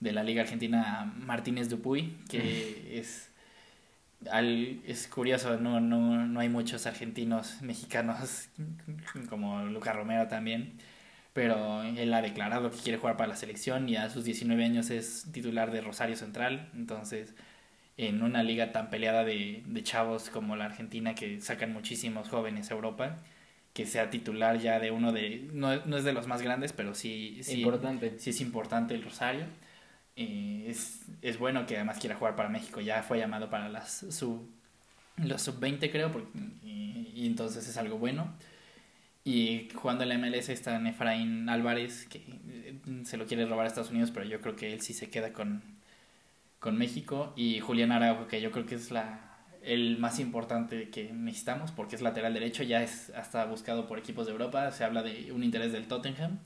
De 0.00 0.12
la 0.12 0.22
Liga 0.22 0.42
Argentina 0.42 1.10
Martínez 1.16 1.68
Dupuy, 1.68 2.18
que 2.28 2.98
es, 2.98 3.30
al, 4.30 4.80
es 4.86 5.06
curioso, 5.06 5.58
no, 5.58 5.80
no, 5.80 6.26
no 6.26 6.40
hay 6.40 6.48
muchos 6.48 6.86
argentinos 6.86 7.62
mexicanos 7.62 8.48
como 9.30 9.62
Lucas 9.64 9.96
Romero 9.96 10.28
también, 10.28 10.74
pero 11.34 11.82
él 11.82 12.14
ha 12.14 12.22
declarado 12.22 12.70
que 12.70 12.78
quiere 12.78 12.98
jugar 12.98 13.18
para 13.18 13.28
la 13.28 13.36
selección 13.36 13.88
y 13.88 13.96
a 13.96 14.08
sus 14.08 14.24
19 14.24 14.64
años 14.64 14.88
es 14.88 15.26
titular 15.32 15.70
de 15.70 15.82
Rosario 15.82 16.16
Central, 16.16 16.70
entonces 16.74 17.34
en 17.98 18.22
una 18.22 18.42
liga 18.42 18.72
tan 18.72 18.88
peleada 18.88 19.24
de, 19.24 19.62
de 19.66 19.82
chavos 19.82 20.30
como 20.30 20.56
la 20.56 20.64
Argentina 20.64 21.14
que 21.14 21.42
sacan 21.42 21.72
muchísimos 21.72 22.30
jóvenes 22.30 22.70
a 22.70 22.74
Europa, 22.74 23.16
que 23.74 23.84
sea 23.84 24.08
titular 24.08 24.58
ya 24.58 24.80
de 24.80 24.90
uno 24.90 25.12
de, 25.12 25.50
no, 25.52 25.84
no 25.84 25.98
es 25.98 26.04
de 26.04 26.14
los 26.14 26.26
más 26.26 26.40
grandes, 26.40 26.72
pero 26.72 26.94
sí, 26.94 27.40
sí, 27.42 27.60
importante. 27.60 28.18
sí 28.18 28.30
es 28.30 28.40
importante 28.40 28.94
el 28.94 29.02
Rosario 29.02 29.44
es, 30.16 31.02
es 31.22 31.38
bueno 31.38 31.66
que 31.66 31.76
además 31.76 31.98
quiera 31.98 32.16
jugar 32.16 32.36
para 32.36 32.48
México. 32.48 32.80
Ya 32.80 33.02
fue 33.02 33.18
llamado 33.18 33.50
para 33.50 33.68
las 33.68 34.06
sub, 34.10 34.48
los 35.16 35.42
sub-20 35.42 35.90
creo, 35.90 36.10
y, 36.62 37.26
entonces 37.26 37.66
es 37.68 37.76
algo 37.76 37.98
bueno. 37.98 38.34
Y 39.24 39.68
jugando 39.74 40.02
en 40.02 40.10
la 40.10 40.18
MLS 40.18 40.50
está 40.50 40.76
Efraín 40.86 41.48
Álvarez, 41.48 42.06
que 42.08 42.18
eh, 42.18 42.78
se 43.04 43.16
lo 43.16 43.26
quiere 43.26 43.46
robar 43.46 43.64
a 43.64 43.68
Estados 43.68 43.90
Unidos, 43.90 44.10
pero 44.10 44.26
yo 44.26 44.40
creo 44.40 44.54
que 44.54 44.72
él 44.72 44.82
sí 44.82 44.92
se 44.92 45.08
queda 45.08 45.32
con, 45.32 45.62
con 46.58 46.76
México. 46.76 47.32
Y 47.36 47.60
Julián 47.60 47.92
Araujo, 47.92 48.26
que 48.28 48.40
yo 48.40 48.50
creo 48.50 48.66
que 48.66 48.74
es 48.74 48.90
la 48.90 49.34
el 49.64 49.98
más 49.98 50.20
importante 50.20 50.90
que 50.90 51.12
necesitamos, 51.12 51.72
porque 51.72 51.96
es 51.96 52.02
lateral 52.02 52.34
derecho, 52.34 52.62
ya 52.62 52.82
es 52.82 53.10
hasta 53.10 53.44
buscado 53.46 53.86
por 53.86 53.98
equipos 53.98 54.26
de 54.26 54.32
Europa. 54.32 54.70
Se 54.70 54.84
habla 54.84 55.02
de 55.02 55.32
un 55.32 55.42
interés 55.42 55.72
del 55.72 55.88
Tottenham 55.88 56.38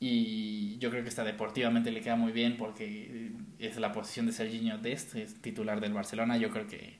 y 0.00 0.78
yo 0.78 0.90
creo 0.90 1.02
que 1.02 1.08
está 1.08 1.24
deportivamente 1.24 1.92
le 1.92 2.00
queda 2.00 2.16
muy 2.16 2.32
bien 2.32 2.56
porque 2.56 3.32
es 3.58 3.76
la 3.76 3.92
posición 3.92 4.26
de 4.26 4.32
Serginho 4.32 4.78
Dest, 4.78 5.14
es 5.14 5.40
titular 5.40 5.80
del 5.80 5.92
Barcelona. 5.92 6.36
Yo 6.38 6.50
creo 6.50 6.66
que 6.66 6.98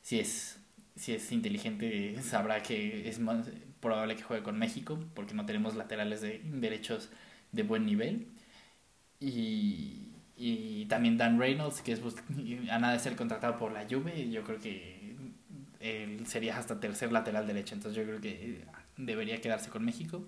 si 0.00 0.20
es, 0.20 0.58
si 0.96 1.12
es 1.12 1.30
inteligente 1.32 2.16
sabrá 2.22 2.62
que 2.62 3.08
es 3.08 3.18
más 3.18 3.48
probable 3.80 4.16
que 4.16 4.22
juegue 4.22 4.42
con 4.42 4.58
México 4.58 4.98
porque 5.14 5.34
no 5.34 5.46
tenemos 5.46 5.74
laterales 5.76 6.20
de 6.20 6.40
derechos 6.44 7.10
de 7.52 7.62
buen 7.62 7.86
nivel. 7.86 8.28
Y, 9.20 10.12
y 10.36 10.86
también 10.86 11.16
Dan 11.18 11.38
Reynolds, 11.38 11.82
que 11.82 11.92
es 11.92 12.00
a 12.70 12.78
nada 12.78 12.92
de 12.92 12.98
ser 12.98 13.16
contratado 13.16 13.58
por 13.58 13.72
la 13.72 13.86
Juve, 13.88 14.30
yo 14.30 14.44
creo 14.44 14.58
que 14.58 15.16
él 15.80 16.26
sería 16.26 16.58
hasta 16.58 16.80
tercer 16.80 17.12
lateral 17.12 17.46
derecho, 17.46 17.74
entonces 17.74 17.96
yo 17.96 18.04
creo 18.04 18.20
que 18.20 18.64
debería 18.96 19.40
quedarse 19.40 19.70
con 19.70 19.84
México 19.84 20.24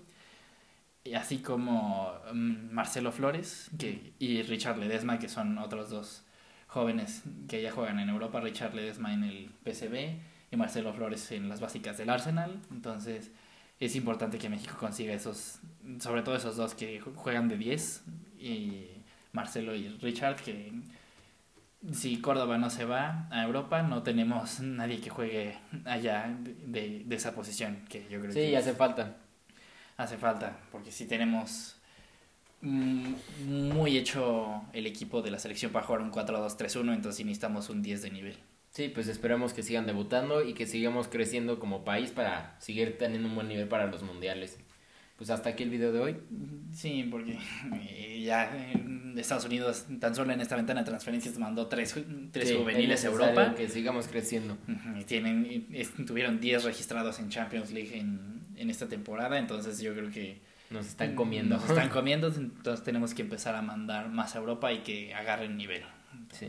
así 1.15 1.39
como 1.39 2.13
mm, 2.33 2.71
Marcelo 2.71 3.11
Flores 3.11 3.69
que, 3.77 4.13
y 4.19 4.43
Richard 4.43 4.77
Ledesma, 4.77 5.19
que 5.19 5.29
son 5.29 5.57
otros 5.57 5.89
dos 5.89 6.23
jóvenes 6.67 7.23
que 7.47 7.61
ya 7.61 7.71
juegan 7.71 7.99
en 7.99 8.09
Europa, 8.09 8.39
Richard 8.39 8.73
Ledesma 8.75 9.13
en 9.13 9.23
el 9.23 9.49
PCB 9.63 10.19
y 10.51 10.55
Marcelo 10.55 10.93
Flores 10.93 11.31
en 11.31 11.49
las 11.49 11.59
básicas 11.59 11.97
del 11.97 12.09
Arsenal. 12.09 12.59
Entonces 12.71 13.31
es 13.85 13.95
importante 13.95 14.37
que 14.37 14.49
México 14.49 14.75
consiga 14.79 15.13
esos, 15.13 15.59
sobre 15.99 16.21
todo 16.23 16.35
esos 16.35 16.55
dos 16.55 16.73
que 16.75 16.99
juegan 17.01 17.47
de 17.49 17.57
10, 17.57 18.03
y 18.39 18.87
Marcelo 19.33 19.75
y 19.75 19.89
Richard, 19.99 20.37
que 20.37 20.71
si 21.93 22.21
Córdoba 22.21 22.57
no 22.57 22.69
se 22.69 22.85
va 22.85 23.27
a 23.31 23.43
Europa, 23.43 23.81
no 23.81 24.03
tenemos 24.03 24.59
nadie 24.59 25.01
que 25.01 25.09
juegue 25.09 25.57
allá 25.85 26.35
de, 26.43 27.03
de 27.05 27.15
esa 27.15 27.33
posición, 27.33 27.83
que 27.89 28.07
yo 28.09 28.19
creo 28.21 28.31
Sí, 28.31 28.39
que 28.39 28.57
hace 28.57 28.73
falta. 28.73 29.17
hace 29.97 30.17
falta, 30.17 30.59
porque 30.71 30.91
si 30.91 31.05
tenemos 31.07 31.77
mm, 32.61 33.13
muy 33.73 33.97
hecho 33.97 34.63
el 34.73 34.85
equipo 34.87 35.21
de 35.21 35.31
la 35.31 35.39
selección 35.39 35.71
para 35.71 35.85
jugar 35.85 36.01
un 36.01 36.11
4-2-3-1, 36.11 36.93
entonces 36.93 37.25
necesitamos 37.25 37.69
un 37.69 37.81
10 37.81 38.01
de 38.03 38.11
nivel. 38.11 38.37
Sí, 38.71 38.87
pues 38.87 39.07
esperemos 39.09 39.53
que 39.53 39.63
sigan 39.63 39.85
debutando 39.85 40.43
y 40.43 40.53
que 40.53 40.65
sigamos 40.65 41.09
creciendo 41.09 41.59
como 41.59 41.83
país 41.83 42.11
para 42.11 42.55
seguir 42.59 42.97
teniendo 42.97 43.27
un 43.27 43.35
buen 43.35 43.49
nivel 43.49 43.67
para 43.67 43.87
los 43.87 44.01
mundiales. 44.01 44.57
Pues 45.17 45.29
hasta 45.29 45.49
aquí 45.49 45.63
el 45.63 45.69
video 45.69 45.91
de 45.91 45.99
hoy. 45.99 46.17
Sí, 46.73 47.07
porque 47.11 47.37
ya 48.23 48.49
Estados 49.17 49.43
Unidos, 49.45 49.85
tan 49.99 50.15
solo 50.15 50.31
en 50.31 50.39
esta 50.39 50.55
ventana 50.55 50.81
de 50.81 50.85
transferencias, 50.85 51.37
mandó 51.37 51.67
tres, 51.67 51.95
tres 52.31 52.47
Sí, 52.47 52.55
juveniles 52.55 53.01
es 53.01 53.05
a 53.05 53.09
Europa. 53.09 53.55
Que 53.55 53.67
sigamos 53.67 54.07
creciendo. 54.07 54.57
Y 54.97 55.03
tienen, 55.03 55.67
tuvieron 56.07 56.39
10 56.39 56.63
registrados 56.63 57.19
en 57.19 57.29
Champions 57.29 57.71
League 57.71 57.95
en, 57.99 58.39
en 58.55 58.69
esta 58.69 58.87
temporada, 58.87 59.37
entonces 59.37 59.79
yo 59.81 59.93
creo 59.93 60.09
que 60.09 60.39
Nos 60.69 60.87
están 60.87 61.13
comiendo. 61.15 61.57
Nos 61.57 61.69
están 61.69 61.89
comiendo, 61.89 62.27
entonces 62.27 62.83
tenemos 62.85 63.13
que 63.13 63.21
empezar 63.21 63.53
a 63.55 63.61
mandar 63.61 64.09
más 64.09 64.35
a 64.35 64.39
Europa 64.39 64.71
y 64.71 64.79
que 64.79 65.13
agarren 65.13 65.57
nivel. 65.57 65.83
Sí. 66.31 66.47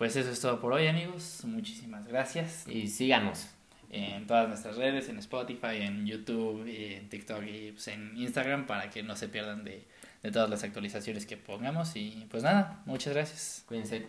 Pues 0.00 0.16
eso 0.16 0.30
es 0.30 0.40
todo 0.40 0.58
por 0.60 0.72
hoy, 0.72 0.86
amigos. 0.86 1.42
Muchísimas 1.44 2.06
gracias. 2.06 2.66
Y 2.66 2.88
síganos. 2.88 3.48
En 3.90 4.26
todas 4.26 4.48
nuestras 4.48 4.78
redes, 4.78 5.10
en 5.10 5.18
Spotify, 5.18 5.82
en 5.82 6.06
YouTube, 6.06 6.64
en 6.66 7.10
TikTok 7.10 7.42
y 7.42 7.72
pues, 7.72 7.86
en 7.88 8.16
Instagram 8.16 8.66
para 8.66 8.88
que 8.88 9.02
no 9.02 9.14
se 9.14 9.28
pierdan 9.28 9.62
de, 9.62 9.86
de 10.22 10.32
todas 10.32 10.48
las 10.48 10.64
actualizaciones 10.64 11.26
que 11.26 11.36
pongamos. 11.36 11.96
Y 11.96 12.26
pues 12.30 12.42
nada, 12.42 12.80
muchas 12.86 13.12
gracias. 13.12 13.64
Cuídense. 13.68 14.06